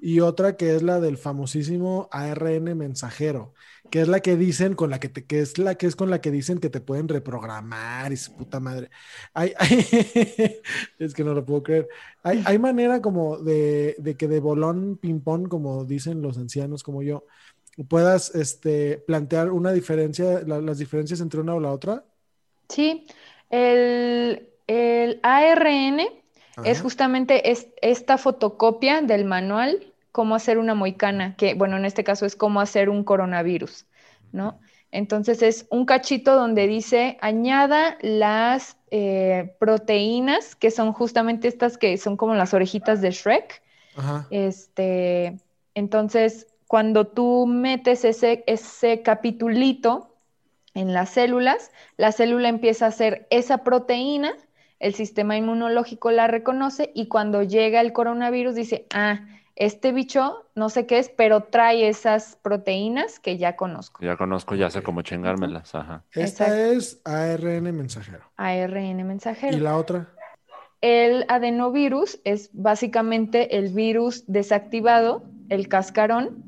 Y 0.01 0.19
otra 0.19 0.57
que 0.57 0.75
es 0.75 0.81
la 0.81 0.99
del 0.99 1.17
famosísimo 1.17 2.09
ARN 2.11 2.75
mensajero, 2.75 3.53
que 3.91 4.01
es 4.01 4.07
la 4.07 4.19
que 4.19 4.35
dicen 4.35 4.73
con 4.73 4.89
la 4.89 4.99
que 4.99 5.09
te, 5.09 5.25
que 5.25 5.41
es 5.41 5.59
la 5.59 5.75
que 5.75 5.85
es 5.85 5.95
con 5.95 6.09
la 6.09 6.21
que 6.21 6.31
dicen 6.31 6.57
que 6.57 6.71
te 6.71 6.81
pueden 6.81 7.07
reprogramar 7.07 8.11
y 8.11 8.17
su 8.17 8.35
puta 8.35 8.59
madre. 8.59 8.89
Hay, 9.33 9.53
es 10.97 11.13
que 11.13 11.23
no 11.23 11.35
lo 11.35 11.45
puedo 11.45 11.61
creer. 11.61 11.87
Hay, 12.23 12.41
hay 12.45 12.57
manera 12.57 12.99
como 13.01 13.37
de, 13.37 13.95
de, 13.99 14.17
que 14.17 14.27
de 14.27 14.39
bolón 14.39 14.97
ping-pong, 14.97 15.47
como 15.47 15.85
dicen 15.85 16.23
los 16.23 16.37
ancianos 16.37 16.81
como 16.81 17.03
yo, 17.03 17.25
puedas 17.87 18.33
este, 18.35 18.97
plantear 18.99 19.51
una 19.51 19.71
diferencia, 19.71 20.41
las 20.41 20.77
diferencias 20.77 21.21
entre 21.21 21.39
una 21.39 21.55
o 21.55 21.59
la 21.59 21.71
otra. 21.71 22.05
Sí, 22.69 23.07
el, 23.49 24.49
el 24.67 25.19
ARN 25.23 26.01
es 26.63 26.81
justamente 26.81 27.51
esta 27.81 28.17
fotocopia 28.17 29.01
del 29.01 29.25
manual 29.25 29.93
cómo 30.13 30.35
hacer 30.35 30.59
una 30.59 30.75
moicana, 30.75 31.35
que 31.35 31.55
bueno, 31.55 31.75
en 31.75 31.85
este 31.85 32.03
caso 32.03 32.25
es 32.25 32.35
cómo 32.35 32.61
hacer 32.61 32.87
un 32.87 33.03
coronavirus, 33.03 33.87
¿no? 34.31 34.59
Entonces 34.91 35.41
es 35.41 35.65
un 35.71 35.85
cachito 35.87 36.35
donde 36.35 36.67
dice 36.67 37.17
añada 37.19 37.97
las 38.01 38.77
eh, 38.91 39.55
proteínas, 39.59 40.55
que 40.55 40.69
son 40.69 40.93
justamente 40.93 41.47
estas 41.47 41.79
que 41.79 41.97
son 41.97 42.15
como 42.15 42.35
las 42.35 42.53
orejitas 42.53 43.01
de 43.01 43.09
Shrek. 43.09 43.63
Este, 44.29 45.39
entonces, 45.73 46.47
cuando 46.73 47.05
tú 47.05 47.45
metes 47.45 48.03
ese, 48.03 48.43
ese 48.47 49.03
capitulito 49.03 50.15
en 50.73 50.91
las 50.91 51.11
células, 51.11 51.69
la 51.97 52.11
célula 52.11 52.49
empieza 52.49 52.85
a 52.85 52.87
hacer 52.87 53.27
esa 53.29 53.59
proteína 53.59 54.33
el 54.79 54.95
sistema 54.95 55.37
inmunológico 55.37 56.09
la 56.09 56.25
reconoce 56.25 56.89
y 56.95 57.09
cuando 57.09 57.43
llega 57.43 57.79
el 57.79 57.93
coronavirus 57.93 58.55
dice, 58.55 58.87
ah, 58.91 59.19
este 59.55 59.91
bicho 59.91 60.47
no 60.55 60.69
sé 60.69 60.87
qué 60.87 60.97
es, 60.97 61.09
pero 61.09 61.41
trae 61.41 61.87
esas 61.87 62.37
proteínas 62.41 63.19
que 63.19 63.37
ya 63.37 63.55
conozco. 63.55 64.03
Ya 64.03 64.17
conozco, 64.17 64.55
ya 64.55 64.71
sé 64.71 64.81
cómo 64.81 65.03
chingármelas. 65.03 65.75
Ajá. 65.75 66.03
Esta 66.11 66.59
es 66.59 66.99
ARN 67.05 67.65
mensajero. 67.77 68.23
ARN 68.35 69.05
mensajero. 69.05 69.55
¿Y 69.55 69.59
la 69.59 69.77
otra? 69.77 70.09
El 70.81 71.23
adenovirus 71.27 72.19
es 72.23 72.49
básicamente 72.51 73.57
el 73.57 73.69
virus 73.69 74.23
desactivado, 74.25 75.23
el 75.49 75.67
cascarón, 75.67 76.45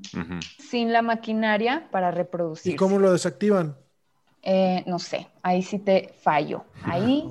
sin 0.59 0.91
la 0.93 1.01
maquinaria 1.01 1.87
para 1.91 2.11
reproducir. 2.11 2.73
¿Y 2.73 2.75
cómo 2.75 2.99
lo 2.99 3.11
desactivan? 3.11 3.77
Eh, 4.41 4.83
no 4.85 4.99
sé, 4.99 5.27
ahí 5.41 5.63
sí 5.63 5.79
te 5.79 6.13
fallo. 6.21 6.65
Ahí 6.83 7.23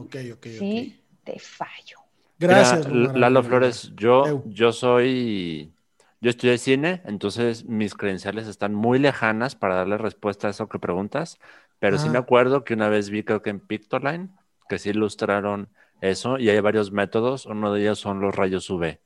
sí 0.43 1.01
te 1.23 1.39
fallo. 1.39 1.99
Gracias. 2.39 2.87
Lalo 2.91 3.43
Flores, 3.43 3.93
yo, 3.95 4.43
yo 4.47 4.73
soy, 4.73 5.73
yo 6.21 6.31
estudié 6.31 6.59
cine, 6.59 7.03
entonces 7.05 7.65
mis 7.65 7.95
credenciales 7.95 8.49
están 8.49 8.75
muy 8.75 8.99
lejanas 8.99 9.55
para 9.55 9.77
darle 9.77 9.97
respuesta 9.97 10.49
a 10.49 10.51
eso 10.51 10.69
que 10.69 10.79
preguntas, 10.79 11.39
pero 11.79 11.99
sí 11.99 12.09
me 12.11 12.19
acuerdo 12.19 12.65
que 12.65 12.75
una 12.75 12.89
vez 12.89 13.11
vi, 13.11 13.23
creo 13.23 13.43
que 13.43 13.51
en 13.51 13.61
Pictoline, 13.61 14.31
que 14.69 14.79
sí 14.79 14.91
ilustraron 14.91 15.69
eso 16.01 16.39
y 16.39 16.51
hay 16.51 16.59
varios 16.61 16.91
métodos, 16.93 17.47
uno 17.47 17.73
de 17.73 17.83
ellos 17.83 17.99
son 17.99 18.21
los 18.21 18.35
rayos 18.35 18.69
UV, 18.69 18.99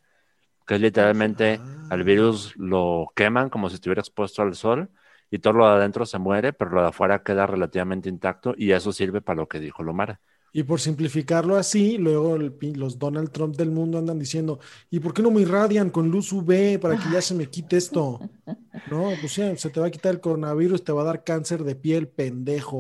que 0.69 0.75
es 0.75 0.81
literalmente 0.83 1.59
al 1.89 2.05
virus 2.05 2.55
lo 2.57 3.11
queman 3.17 3.49
como 3.49 3.71
si 3.71 3.77
estuviera 3.77 4.03
expuesto 4.03 4.43
al 4.43 4.55
sol 4.55 4.91
y 5.31 5.39
todo 5.39 5.55
lo 5.55 5.67
de 5.67 5.77
adentro 5.77 6.05
se 6.05 6.19
muere, 6.19 6.53
pero 6.53 6.71
lo 6.71 6.83
de 6.83 6.89
afuera 6.89 7.23
queda 7.23 7.47
relativamente 7.47 8.11
intacto 8.11 8.55
y 8.57 8.73
eso 8.73 8.93
sirve 8.93 9.23
para 9.23 9.41
lo 9.41 9.49
que 9.49 9.61
dijo 9.61 9.83
Lomara. 9.83 10.21
Y 10.53 10.63
por 10.63 10.81
simplificarlo 10.81 11.57
así, 11.57 11.99
luego 11.99 12.39
los 12.39 12.99
Donald 12.99 13.31
Trump 13.31 13.57
del 13.57 13.71
mundo 13.71 13.99
andan 13.99 14.19
diciendo, 14.19 14.61
¿y 14.91 15.01
por 15.01 15.15
qué 15.15 15.23
no 15.23 15.31
me 15.31 15.41
irradian 15.41 15.91
con 15.91 16.11
luz 16.11 16.33
UV 16.33 16.79
para 16.81 16.97
que 16.97 17.11
ya 17.13 17.23
se 17.23 17.35
me 17.35 17.47
quite 17.47 17.77
esto? 17.77 18.21
No, 18.91 19.11
pues 19.21 19.33
sí, 19.33 19.43
se 19.57 19.71
te 19.71 19.81
va 19.81 19.89
a 19.89 19.91
quitar 19.91 20.15
el 20.15 20.21
coronavirus, 20.21 20.85
te 20.85 20.93
va 20.93 21.03
a 21.03 21.05
dar 21.05 21.25
cáncer 21.25 21.65
de 21.65 21.75
piel, 21.75 22.09
pendejo. 22.09 22.79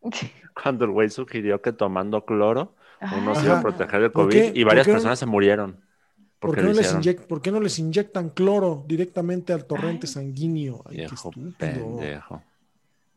Cuando 0.62 0.84
el 0.84 0.92
güey 0.92 1.10
sugirió 1.10 1.60
que 1.60 1.72
tomando 1.72 2.24
cloro 2.24 2.76
uno 3.18 3.34
se 3.34 3.44
iba 3.44 3.58
a 3.58 3.62
proteger 3.62 4.00
del 4.00 4.12
COVID 4.12 4.54
y 4.54 4.64
varias 4.64 4.86
personas 4.86 5.18
se 5.18 5.26
murieron. 5.26 5.83
¿Por 6.46 6.56
qué, 6.56 6.62
no 6.62 6.72
les 6.72 7.16
¿Por 7.26 7.40
qué, 7.40 7.50
no 7.50 7.60
les 7.60 7.78
inyectan 7.78 8.30
cloro 8.30 8.84
directamente 8.86 9.52
al 9.52 9.64
torrente 9.64 10.06
sanguíneo? 10.06 10.82
Ay, 10.86 10.98
viejo 10.98 11.30
pendejo. 11.58 12.42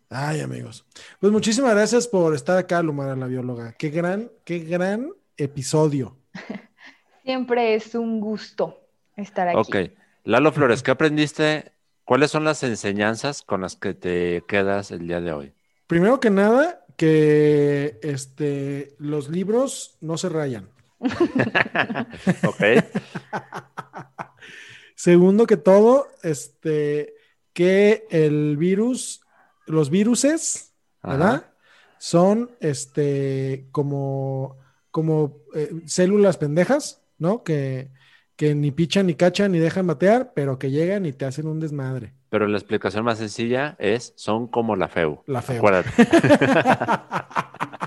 Ay, 0.10 0.40
amigos. 0.40 0.86
Pues 1.20 1.34
muchísimas 1.34 1.72
gracias 1.72 2.08
por 2.08 2.34
estar 2.34 2.58
acá, 2.58 2.82
Lumara, 2.82 3.16
la 3.16 3.28
bióloga. 3.28 3.74
Qué 3.74 3.90
gran, 3.90 4.32
qué 4.46 4.60
gran 4.60 5.12
episodio. 5.36 6.16
Siempre 7.24 7.76
es 7.76 7.94
un 7.96 8.22
gusto 8.22 8.80
estar 9.18 9.50
aquí. 9.50 9.58
Ok. 9.58 9.76
Lalo 10.24 10.54
Flores, 10.54 10.82
¿qué 10.82 10.92
aprendiste? 10.92 11.74
¿Cuáles 12.06 12.32
son 12.32 12.46
las 12.46 12.63
enseñanzas 12.63 13.42
con 13.42 13.60
las 13.60 13.76
que 13.76 13.94
te 13.94 14.44
quedas 14.48 14.92
el 14.92 15.08
día 15.08 15.20
de 15.20 15.34
hoy? 15.34 15.54
Primero 15.88 16.22
que 16.22 16.30
nada, 16.30 16.86
que 16.96 18.00
este, 18.02 18.96
los 18.98 19.28
libros 19.28 19.98
no 20.00 20.18
se 20.18 20.30
rayan. 20.30 20.70
ok. 22.47 22.63
Segundo 24.95 25.45
que 25.45 25.57
todo, 25.57 26.07
este, 26.23 27.13
que 27.53 28.05
el 28.10 28.57
virus, 28.57 29.21
los 29.65 29.89
viruses, 29.89 30.73
¿verdad? 31.03 31.51
Son 31.99 32.51
este 32.60 33.67
como, 33.71 34.57
como 34.91 35.39
eh, 35.55 35.71
células 35.86 36.38
pendejas, 36.38 37.01
¿no? 37.17 37.43
Que, 37.43 37.89
que 38.36 38.55
ni 38.55 38.71
pichan 38.71 39.07
ni 39.07 39.15
cachan 39.15 39.51
ni 39.51 39.60
dejan 39.60 39.88
batear, 39.88 40.33
pero 40.33 40.60
que 40.60 40.71
llegan 40.71 41.05
y 41.05 41.13
te 41.13 41.25
hacen 41.25 41.47
un 41.47 41.60
desmadre. 41.60 42.13
Pero 42.29 42.47
la 42.47 42.57
explicación 42.57 43.05
más 43.05 43.19
sencilla 43.19 43.75
es, 43.79 44.13
son 44.15 44.47
como 44.47 44.75
la 44.75 44.88
FEU. 44.88 45.23
La 45.27 45.41
FEU. 45.41 45.57
Acuérdate. 45.57 45.89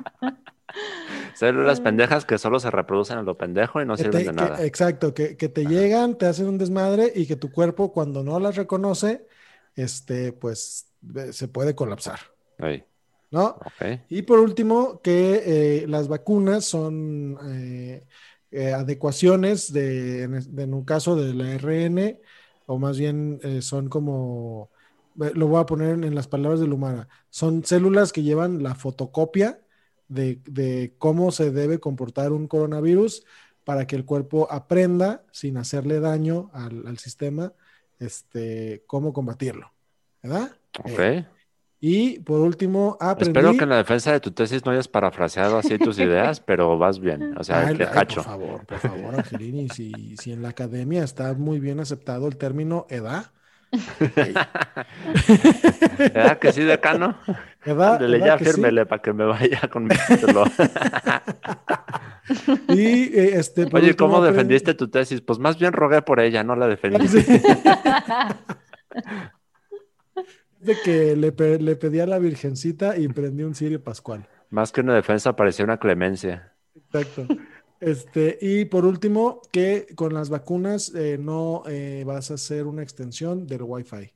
Células 1.34 1.80
pendejas 1.80 2.24
que 2.24 2.38
solo 2.38 2.60
se 2.60 2.70
reproducen 2.70 3.18
en 3.18 3.24
lo 3.24 3.36
pendejo 3.36 3.80
y 3.80 3.86
no 3.86 3.96
sirven 3.96 4.26
de 4.26 4.32
nada. 4.32 4.64
exacto, 4.64 5.14
que, 5.14 5.34
te 5.34 5.66
llegan, 5.66 6.16
te 6.16 6.26
hacen 6.26 6.48
un 6.48 6.58
desmadre 6.58 7.12
y 7.14 7.26
que 7.26 7.36
tu 7.36 7.50
cuerpo 7.50 7.92
cuando 7.92 8.22
no 8.22 8.38
las 8.40 8.56
reconoce, 8.56 9.26
este, 9.74 10.32
pues 10.32 10.88
se 11.32 11.48
puede 11.48 11.74
colapsar. 11.74 12.20
¿No? 13.30 13.58
Y 14.08 14.22
por 14.22 14.40
último, 14.40 15.00
que 15.00 15.42
eh, 15.82 15.86
las 15.86 16.08
vacunas 16.08 16.64
son 16.64 17.38
eh, 17.48 18.06
eh, 18.50 18.72
adecuaciones 18.72 19.72
de, 19.72 20.24
en, 20.24 20.74
un 20.74 20.84
caso 20.84 21.14
del 21.14 21.40
ARN, 21.40 22.18
o 22.66 22.78
más 22.78 22.98
bien 22.98 23.40
son 23.62 23.88
como, 23.88 24.70
lo 25.14 25.46
voy 25.46 25.60
a 25.60 25.66
poner 25.66 26.04
en 26.04 26.14
las 26.14 26.26
palabras 26.26 26.60
de 26.60 26.66
Lumara, 26.66 27.08
son 27.30 27.64
células 27.64 28.12
que 28.12 28.22
llevan 28.22 28.62
la 28.62 28.74
fotocopia 28.74 29.60
de, 30.10 30.94
cómo 30.98 31.30
se 31.30 31.50
debe 31.50 31.78
comportar 31.78 32.32
un 32.32 32.48
coronavirus 32.48 33.24
para 33.64 33.86
que 33.86 33.96
el 33.96 34.04
cuerpo 34.04 34.48
aprenda, 34.50 35.22
sin 35.32 35.56
hacerle 35.56 36.00
daño 36.00 36.50
al, 36.52 36.98
sistema, 36.98 37.52
este, 37.98 38.82
cómo 38.86 39.12
combatirlo. 39.12 39.72
¿Verdad? 40.22 40.50
Ok. 40.78 40.98
Eh, 40.98 41.26
y 41.82 42.18
por 42.20 42.40
último, 42.40 42.98
aprendí... 43.00 43.30
Espero 43.30 43.56
que 43.56 43.64
en 43.64 43.70
la 43.70 43.78
defensa 43.78 44.12
de 44.12 44.20
tu 44.20 44.32
tesis 44.32 44.64
no 44.66 44.72
hayas 44.72 44.88
parafraseado 44.88 45.56
así 45.56 45.78
tus 45.78 45.98
ideas, 46.00 46.40
pero 46.40 46.76
vas 46.76 46.98
bien. 46.98 47.36
O 47.38 47.44
sea, 47.44 47.68
Por 47.68 48.22
favor, 48.22 48.66
por 48.66 48.78
favor, 48.78 49.14
Angelini, 49.14 49.68
si, 49.70 50.16
si 50.18 50.32
en 50.32 50.42
la 50.42 50.50
academia 50.50 51.04
está 51.04 51.32
muy 51.34 51.60
bien 51.60 51.80
aceptado 51.80 52.28
el 52.28 52.36
término 52.36 52.86
edad, 52.90 53.32
¿Verdad 55.98 56.38
que 56.38 56.52
sí, 56.52 56.62
decano? 56.62 57.16
¿Verdad? 57.64 58.00
Le 58.00 58.18
ya 58.18 58.36
fírmele 58.38 58.84
para 58.86 59.00
que 59.00 59.12
me 59.12 59.24
vaya 59.24 59.60
con 59.70 59.84
mi 59.84 59.94
título. 60.08 60.42
y 62.68 63.16
eh, 63.16 63.38
este. 63.38 63.68
Oye, 63.72 63.94
¿cómo 63.94 64.20
defendiste 64.22 64.74
tu 64.74 64.88
tesis? 64.88 65.20
Pues 65.20 65.38
más 65.38 65.56
bien 65.58 65.72
rogué 65.72 66.02
por 66.02 66.18
ella, 66.20 66.42
no 66.42 66.56
la 66.56 66.66
defendí. 66.66 67.06
De 70.58 70.76
que 70.84 71.14
le, 71.16 71.32
le 71.58 71.76
pedí 71.76 72.00
a 72.00 72.06
la 72.06 72.18
Virgencita 72.18 72.98
y 72.98 73.08
prendí 73.08 73.44
un 73.44 73.54
cirio 73.54 73.82
pascual. 73.82 74.28
Más 74.50 74.72
que 74.72 74.82
una 74.82 74.94
defensa, 74.94 75.36
parecía 75.36 75.64
una 75.64 75.78
clemencia. 75.78 76.52
Exacto. 76.74 77.26
Este, 77.80 78.38
y 78.40 78.66
por 78.66 78.84
último, 78.84 79.40
que 79.52 79.86
con 79.96 80.12
las 80.14 80.28
vacunas 80.28 80.94
eh, 80.94 81.18
no 81.18 81.62
eh, 81.66 82.04
vas 82.06 82.30
a 82.30 82.34
hacer 82.34 82.66
una 82.66 82.82
extensión 82.82 83.46
del 83.46 83.62
Wi-Fi. 83.62 84.12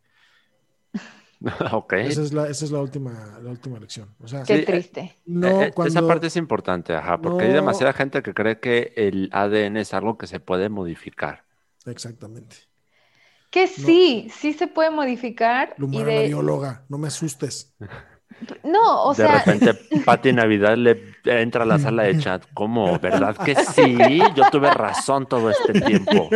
ok. 1.72 1.92
Esa 2.02 2.22
es 2.22 2.32
la, 2.32 2.48
esa 2.48 2.64
es 2.66 2.70
la 2.70 2.80
última, 2.80 3.38
la 3.42 3.50
última 3.50 3.78
lección. 3.80 4.14
O 4.20 4.28
sea, 4.28 4.44
Qué 4.44 4.58
Sí, 4.58 4.64
eh, 4.66 4.66
triste. 4.66 5.22
no 5.26 5.62
Eh, 5.62 5.72
cuando... 5.74 5.88
Esa 5.88 6.06
parte 6.06 6.26
es 6.28 6.36
importante, 6.36 6.94
ajá, 6.94 7.20
porque 7.20 7.44
hay 7.44 7.50
No. 7.50 7.54
demasiada 7.54 7.92
gente 7.92 8.22
que 8.22 8.34
cree 8.34 8.60
que 8.60 8.92
el 8.96 9.28
ADN 9.32 9.80
es 9.80 9.94
algo 9.94 10.18
que 10.18 10.26
se 10.26 10.40
puede 10.40 10.68
modificar. 10.68 11.44
Exactamente. 11.86 12.56
Que 13.50 13.66
sí, 13.68 14.28
sí 14.30 14.52
se 14.54 14.66
puede 14.68 14.90
modificar 14.90 15.84
y 15.90 16.04
Lumara, 16.04 16.12
la 16.12 16.22
bióloga, 16.22 16.84
no 16.88 16.98
me 16.98 17.08
asustes. 17.08 17.74
No, 18.62 19.04
o 19.04 19.14
de 19.14 19.14
sea, 19.14 19.38
repente, 19.38 19.74
Pati 20.04 20.32
Navidad 20.32 20.76
le 20.76 21.16
entra 21.24 21.62
a 21.62 21.66
la 21.66 21.78
sala 21.78 22.02
de 22.04 22.16
chat. 22.18 22.44
¿Cómo? 22.52 22.98
¿Verdad 22.98 23.36
que 23.36 23.54
sí? 23.56 24.30
Yo 24.34 24.46
tuve 24.50 24.70
razón 24.70 25.26
todo 25.26 25.50
este 25.50 25.74
tiempo. 25.74 26.34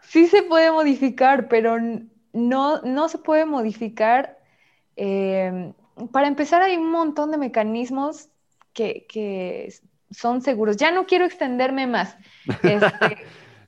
sí 0.00 0.26
se 0.28 0.42
puede 0.42 0.70
modificar, 0.72 1.48
pero 1.48 1.76
no, 2.32 2.80
no 2.82 3.08
se 3.08 3.18
puede 3.18 3.44
modificar. 3.46 4.38
eh, 4.96 5.72
para 6.12 6.28
empezar, 6.28 6.62
hay 6.62 6.76
un 6.76 6.90
montón 6.90 7.30
de 7.32 7.38
mecanismos 7.38 8.28
que, 8.72 9.06
que 9.08 9.72
son 10.10 10.42
seguros. 10.42 10.76
Ya 10.76 10.90
no 10.92 11.06
quiero 11.06 11.24
extenderme 11.24 11.86
más. 11.86 12.16
Este, 12.62 13.18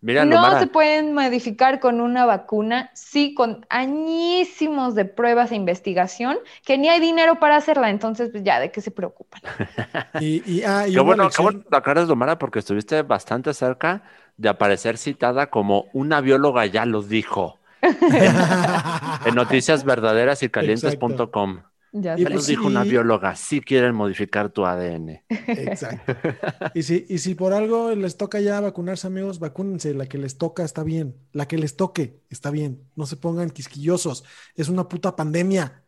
Mira, 0.01 0.25
no 0.25 0.57
se 0.57 0.67
pueden 0.67 1.15
modificar 1.15 1.81
con 1.81 2.01
una 2.01 2.27
vacuna, 2.27 2.91
sí, 2.95 3.35
con 3.35 3.67
añísimos 3.71 4.95
de 4.95 5.05
pruebas 5.05 5.53
e 5.53 5.57
investigación, 5.57 6.39
que 6.65 6.79
ni 6.79 6.89
hay 6.89 7.01
dinero 7.01 7.39
para 7.39 7.57
hacerla, 7.57 7.91
entonces 7.91 8.31
pues 8.31 8.43
ya, 8.45 8.61
¿de 8.61 8.71
qué 8.71 8.81
se 8.81 8.91
preocupan? 8.91 9.41
Y, 10.17 10.43
y, 10.51 10.63
ah, 10.65 10.87
y 10.89 10.93
qué 10.95 11.01
bueno, 11.01 11.33
qué 11.33 11.43
bueno 11.43 11.63
que 11.63 11.69
lo 11.71 11.77
aclaras, 11.79 12.09
Lumara, 12.09 12.39
porque 12.39 12.59
estuviste 12.59 13.03
bastante 13.03 13.55
cerca 13.55 14.03
de 14.37 14.49
aparecer 14.49 14.99
citada 14.99 15.51
como 15.51 15.87
una 15.93 16.21
bióloga 16.21 16.67
ya 16.67 16.85
lo 16.87 17.03
dijo 17.03 17.61
en 19.25 19.35
noticias 19.35 19.85
verdaderas 19.85 20.43
y 20.43 20.51
calientes.com. 20.51 21.63
Ya 21.93 22.17
Y 22.17 22.25
sé. 22.25 22.31
lo 22.31 22.31
pues 22.31 22.47
dijo 22.47 22.67
una 22.67 22.85
bióloga, 22.85 23.35
sí 23.37 23.61
quieren 23.61 23.95
modificar 23.95 24.51
tu 24.51 24.65
ADN. 24.67 25.25
Exacto. 25.55 26.17
Y 26.75 26.83
si, 26.85 27.07
y 27.09 27.19
si 27.19 27.35
por 27.35 27.53
algo 27.53 27.95
les 27.95 28.17
toca 28.17 28.41
ya 28.41 28.61
vacunarse, 28.61 29.07
amigos, 29.09 29.39
vacúnense. 29.41 29.95
La 29.95 30.07
que 30.07 30.19
les 30.19 30.39
toca 30.39 30.65
está 30.65 30.85
bien. 30.85 31.17
La 31.33 31.49
que 31.49 31.59
les 31.59 31.77
toque 31.77 32.21
está 32.31 32.51
bien. 32.51 32.89
No 32.97 33.07
se 33.07 33.17
pongan 33.17 33.51
quisquillosos. 33.51 34.25
Es 34.55 34.69
una 34.69 34.89
puta 34.89 35.17
pandemia. 35.17 35.85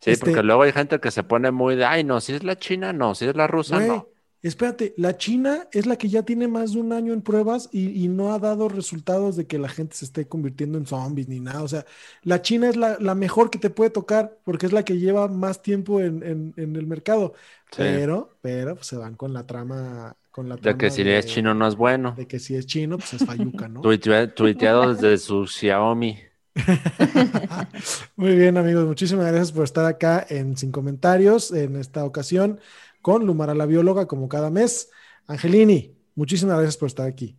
Sí, 0.00 0.10
Este- 0.12 0.16
porque 0.16 0.42
luego 0.42 0.62
hay 0.62 0.72
gente 0.72 1.00
que 1.00 1.10
se 1.10 1.22
pone 1.24 1.50
muy 1.50 1.76
de, 1.76 1.84
ay, 1.84 2.04
no, 2.04 2.20
si 2.20 2.32
es 2.34 2.44
la 2.44 2.56
China, 2.58 2.92
no, 2.92 3.14
si 3.14 3.26
es 3.26 3.34
la 3.36 3.46
rusa, 3.46 3.80
no. 3.80 4.10
Espérate, 4.48 4.94
la 4.96 5.16
China 5.16 5.68
es 5.72 5.86
la 5.86 5.96
que 5.96 6.08
ya 6.08 6.22
tiene 6.24 6.48
más 6.48 6.72
de 6.72 6.80
un 6.80 6.92
año 6.92 7.12
en 7.12 7.22
pruebas 7.22 7.68
y, 7.72 8.04
y 8.04 8.08
no 8.08 8.32
ha 8.32 8.38
dado 8.38 8.68
resultados 8.68 9.36
de 9.36 9.46
que 9.46 9.58
la 9.58 9.68
gente 9.68 9.96
se 9.96 10.04
esté 10.06 10.26
convirtiendo 10.28 10.78
en 10.78 10.86
zombies 10.86 11.28
ni 11.28 11.40
nada. 11.40 11.62
O 11.62 11.68
sea, 11.68 11.84
la 12.22 12.42
China 12.42 12.68
es 12.68 12.76
la, 12.76 12.96
la 13.00 13.14
mejor 13.14 13.50
que 13.50 13.58
te 13.58 13.70
puede 13.70 13.90
tocar 13.90 14.38
porque 14.44 14.66
es 14.66 14.72
la 14.72 14.84
que 14.84 14.98
lleva 14.98 15.28
más 15.28 15.62
tiempo 15.62 16.00
en, 16.00 16.22
en- 16.22 16.54
en 16.56 16.76
el 16.76 16.86
mercado. 16.86 17.34
Sí. 17.70 17.82
Pero, 17.82 18.38
pero 18.40 18.74
pues, 18.76 18.86
se 18.86 18.96
van 18.96 19.14
con 19.16 19.32
la 19.32 19.46
trama, 19.46 20.16
con 20.30 20.48
la 20.48 20.56
De 20.56 20.60
trama 20.62 20.78
que 20.78 20.90
si 20.90 21.02
es 21.08 21.26
chino 21.26 21.54
no 21.54 21.66
es 21.66 21.76
bueno. 21.76 22.14
de 22.14 22.26
que 22.26 22.38
si 22.38 22.56
es 22.56 22.66
chino, 22.66 22.98
pues 22.98 23.14
es 23.14 23.24
fayuca, 23.24 23.68
¿no? 23.68 23.80
Tuitea- 23.82 24.34
tuiteado 24.34 24.94
desde 24.94 25.18
su 25.18 25.46
Xiaomi. 25.46 26.18
Muy 28.16 28.34
bien, 28.36 28.56
amigos, 28.56 28.86
muchísimas 28.86 29.26
gracias 29.26 29.52
por 29.52 29.64
estar 29.64 29.84
acá 29.86 30.26
en 30.28 30.56
Sin 30.56 30.72
Comentarios 30.72 31.52
en 31.52 31.76
esta 31.76 32.04
ocasión 32.04 32.60
con 33.06 33.24
Lumara 33.24 33.54
la 33.54 33.66
bióloga, 33.66 34.06
como 34.06 34.28
cada 34.28 34.50
mes. 34.50 34.90
Angelini, 35.28 35.96
muchísimas 36.16 36.56
gracias 36.56 36.76
por 36.76 36.88
estar 36.88 37.06
aquí. 37.06 37.38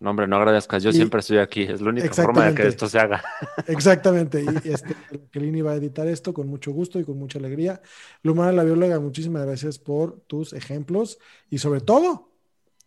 No, 0.00 0.10
hombre, 0.10 0.26
no 0.28 0.36
agradezcas, 0.36 0.82
yo 0.82 0.90
Y- 0.90 0.92
siempre 0.92 1.20
estoy 1.20 1.38
aquí. 1.38 1.62
Es 1.62 1.80
la 1.80 1.88
única 1.88 2.12
forma 2.12 2.44
de 2.44 2.54
que 2.54 2.66
esto 2.68 2.86
se 2.86 2.98
haga. 2.98 3.24
Exactamente. 3.66 4.44
Y 4.44 4.68
este, 4.70 4.94
Angelini 5.10 5.62
va 5.62 5.70
a 5.72 5.76
editar 5.76 6.06
esto 6.06 6.34
con 6.34 6.46
mucho 6.46 6.72
gusto 6.72 7.00
y 7.00 7.04
con 7.04 7.18
mucha 7.18 7.38
alegría. 7.38 7.80
Lumara 8.22 8.52
la 8.52 8.64
bióloga, 8.64 9.00
muchísimas 9.00 9.46
gracias 9.46 9.78
por 9.78 10.20
tus 10.26 10.52
ejemplos 10.52 11.18
y 11.48 11.56
sobre 11.56 11.80
todo, 11.80 12.28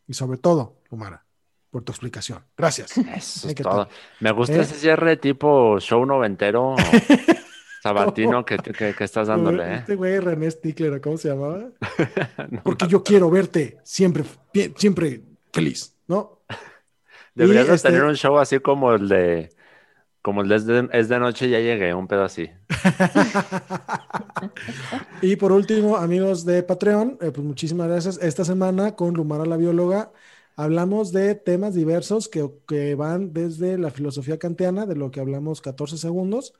y 0.06 0.14
sobre 0.14 0.38
todo, 0.38 0.76
Lumara, 0.92 1.26
por 1.72 1.82
tu 1.84 1.92
explicación. 1.92 2.46
Gracias. 2.56 2.96
Eso 3.00 3.48
es 3.50 3.56
¿qué 3.56 3.64
todo. 3.64 3.90
Me 4.20 4.32
gusta 4.32 4.58
¿Eh? 4.58 4.62
ese 4.62 4.76
cierre 4.76 5.18
tipo 5.18 5.80
show 5.80 6.06
noventero 6.06 6.76
sabatino 7.82 8.44
que, 8.46 8.58
que- 8.58 8.94
que 8.94 9.04
estás 9.04 9.28
dándole, 9.28 9.64
¿eh? 9.64 9.76
Este 9.78 9.96
güey 9.96 10.20
René 10.20 10.50
Stickler, 10.52 11.00
¿cómo 11.02 11.18
se 11.18 11.30
llamaba? 11.30 11.70
No, 12.50 12.62
Porque 12.64 12.88
yo 12.88 13.04
quiero 13.04 13.30
verte 13.30 13.78
siempre, 13.84 14.24
siempre 14.76 15.22
feliz, 15.54 15.96
¿no? 16.08 16.40
Deberías 17.36 17.68
de 17.68 17.76
este- 17.76 17.90
tener 17.90 18.04
un 18.04 18.16
show 18.16 18.38
así 18.38 18.60
como 18.60 18.94
el 18.94 19.08
de 19.08 19.50
como 20.22 20.42
el 20.42 20.50
de 20.50 20.56
es 20.58 20.66
de, 20.66 20.90
es 20.92 21.08
de 21.10 21.18
noche 21.20 21.50
ya 21.50 21.60
llegué, 21.60 21.94
un 21.94 22.08
pedo 22.08 22.24
así. 22.26 22.50
Y 25.22 25.36
por 25.36 25.52
último, 25.52 25.98
amigos 25.98 26.46
de 26.46 26.64
Patreon, 26.64 27.18
eh, 27.22 27.32
pues 27.32 27.46
muchísimas 27.46 27.88
gracias. 27.88 28.18
Esta 28.22 28.46
semana 28.46 28.96
con 28.96 29.14
Lumara 29.14 29.46
la 29.46 29.58
bióloga 29.58 30.12
hablamos 30.56 31.12
de 31.12 31.36
temas 31.36 31.74
diversos 31.74 32.28
que, 32.28 32.50
que 32.68 32.96
van 32.96 33.34
desde 33.34 33.78
la 33.78 33.92
filosofía 33.92 34.38
kantiana, 34.40 34.86
de 34.86 34.96
lo 34.96 35.12
que 35.12 35.20
hablamos 35.20 35.62
14 35.62 35.98
segundos, 35.98 36.54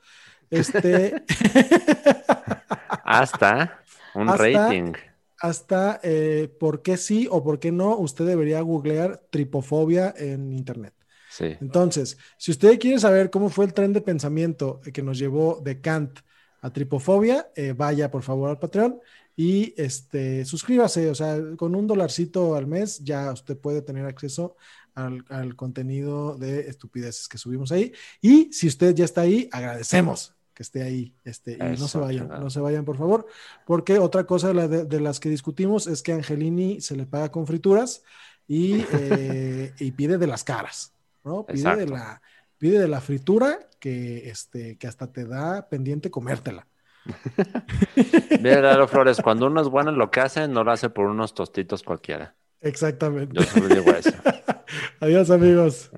este, 0.50 1.22
Hasta 3.04 3.80
un 4.14 4.28
Hasta- 4.28 4.42
rating. 4.68 4.92
hasta 5.40 6.00
eh, 6.02 6.54
por 6.58 6.82
qué 6.82 6.96
sí 6.96 7.26
o 7.30 7.42
por 7.42 7.58
qué 7.58 7.72
no 7.72 7.96
usted 7.96 8.26
debería 8.26 8.60
googlear 8.60 9.22
tripofobia 9.30 10.14
en 10.16 10.52
internet. 10.52 10.94
Sí. 11.30 11.56
Entonces, 11.60 12.18
si 12.36 12.50
usted 12.50 12.78
quiere 12.78 12.98
saber 12.98 13.30
cómo 13.30 13.48
fue 13.48 13.64
el 13.64 13.72
tren 13.72 13.92
de 13.92 14.00
pensamiento 14.00 14.80
que 14.92 15.02
nos 15.02 15.18
llevó 15.18 15.60
de 15.62 15.80
Kant 15.80 16.18
a 16.60 16.70
tripofobia, 16.72 17.50
eh, 17.54 17.72
vaya 17.76 18.10
por 18.10 18.22
favor 18.22 18.50
al 18.50 18.58
Patreon 18.58 19.00
y 19.36 19.72
este, 19.80 20.44
suscríbase. 20.44 21.08
O 21.08 21.14
sea, 21.14 21.38
con 21.56 21.74
un 21.74 21.86
dolarcito 21.86 22.54
al 22.56 22.66
mes 22.66 22.98
ya 23.02 23.32
usted 23.32 23.56
puede 23.56 23.80
tener 23.80 24.04
acceso 24.06 24.56
al, 24.94 25.24
al 25.30 25.54
contenido 25.56 26.36
de 26.36 26.68
estupideces 26.68 27.28
que 27.28 27.38
subimos 27.38 27.70
ahí. 27.72 27.92
Y 28.20 28.52
si 28.52 28.66
usted 28.66 28.92
ya 28.94 29.04
está 29.04 29.22
ahí, 29.22 29.48
agradecemos 29.52 30.34
que 30.60 30.62
esté 30.62 30.82
ahí. 30.82 31.14
Este, 31.24 31.52
y 31.54 31.58
no 31.80 31.88
se 31.88 31.96
vayan, 31.96 32.28
no 32.28 32.50
se 32.50 32.60
vayan, 32.60 32.84
por 32.84 32.98
favor, 32.98 33.24
porque 33.64 33.98
otra 33.98 34.24
cosa 34.26 34.48
de, 34.48 34.54
la- 34.54 34.68
de- 34.68 34.84
de 34.84 35.00
las 35.00 35.18
que 35.18 35.30
discutimos 35.30 35.86
es 35.86 36.02
que 36.02 36.12
a 36.12 36.16
Angelini 36.16 36.82
se 36.82 36.96
le 36.96 37.06
paga 37.06 37.30
con 37.30 37.46
frituras 37.46 38.02
y, 38.46 38.84
eh, 38.92 39.72
y 39.78 39.92
pide 39.92 40.18
de 40.18 40.26
las 40.26 40.44
caras. 40.44 40.92
¿no? 41.24 41.46
Pide 41.46 41.76
de 41.76 41.86
la, 41.86 42.20
pide 42.58 42.78
de 42.78 42.88
la 42.88 43.00
fritura 43.00 43.58
que, 43.78 44.28
este, 44.28 44.76
que 44.76 44.86
hasta 44.86 45.10
te 45.10 45.24
da 45.24 45.66
pendiente 45.70 46.10
comértela. 46.10 46.66
Mira, 48.42 48.60
Lalo 48.60 48.86
Flores, 48.86 49.18
cuando 49.22 49.46
uno 49.46 49.62
es 49.62 49.68
bueno 49.68 49.88
en 49.90 49.96
lo 49.96 50.10
que 50.10 50.20
hace, 50.20 50.46
no 50.46 50.62
lo 50.62 50.72
hace 50.72 50.90
por 50.90 51.06
unos 51.06 51.32
tostitos 51.32 51.82
cualquiera. 51.82 52.34
Exactamente. 52.60 53.32
Yo 53.34 53.42
solo 53.44 53.66
digo 53.74 53.90
eso. 53.92 54.10
Adiós, 55.00 55.30
amigos. 55.30 55.90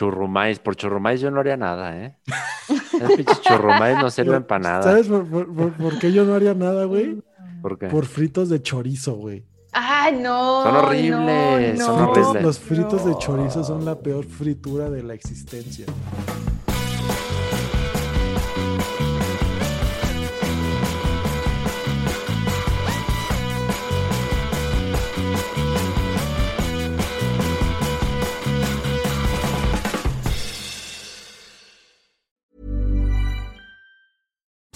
Churrumais, 0.00 0.58
por 0.60 0.76
churrumais 0.76 1.20
yo 1.20 1.30
no 1.30 1.40
haría 1.40 1.58
nada, 1.58 1.94
¿eh? 1.94 2.16
Churrumais 3.42 3.98
no 3.98 4.08
sirven 4.08 4.44
para 4.44 4.62
nada. 4.62 4.82
¿Sabes 4.82 5.08
por, 5.08 5.26
por- 5.26 5.54
por- 5.54 5.72
por 5.74 5.98
qué 5.98 6.10
yo 6.10 6.24
no 6.24 6.32
haría 6.34 6.54
nada, 6.54 6.86
güey? 6.86 7.22
¿Por 7.60 7.78
qué? 7.78 7.88
Por 7.88 8.06
fritos 8.06 8.48
de 8.48 8.62
chorizo, 8.62 9.16
güey. 9.16 9.44
Ay, 9.72 10.18
no. 10.22 10.62
Son 10.62 10.74
horribles, 10.76 11.78
no, 11.78 11.84
son 11.84 11.98
no. 11.98 12.12
Fritos- 12.14 12.22
horribles. 12.28 12.42
los 12.42 12.58
fritos 12.58 13.04
de 13.04 13.18
chorizo 13.18 13.62
son 13.62 13.84
la 13.84 13.98
peor 13.98 14.24
fritura 14.24 14.88
de 14.88 15.02
la 15.02 15.12
existencia. 15.12 15.84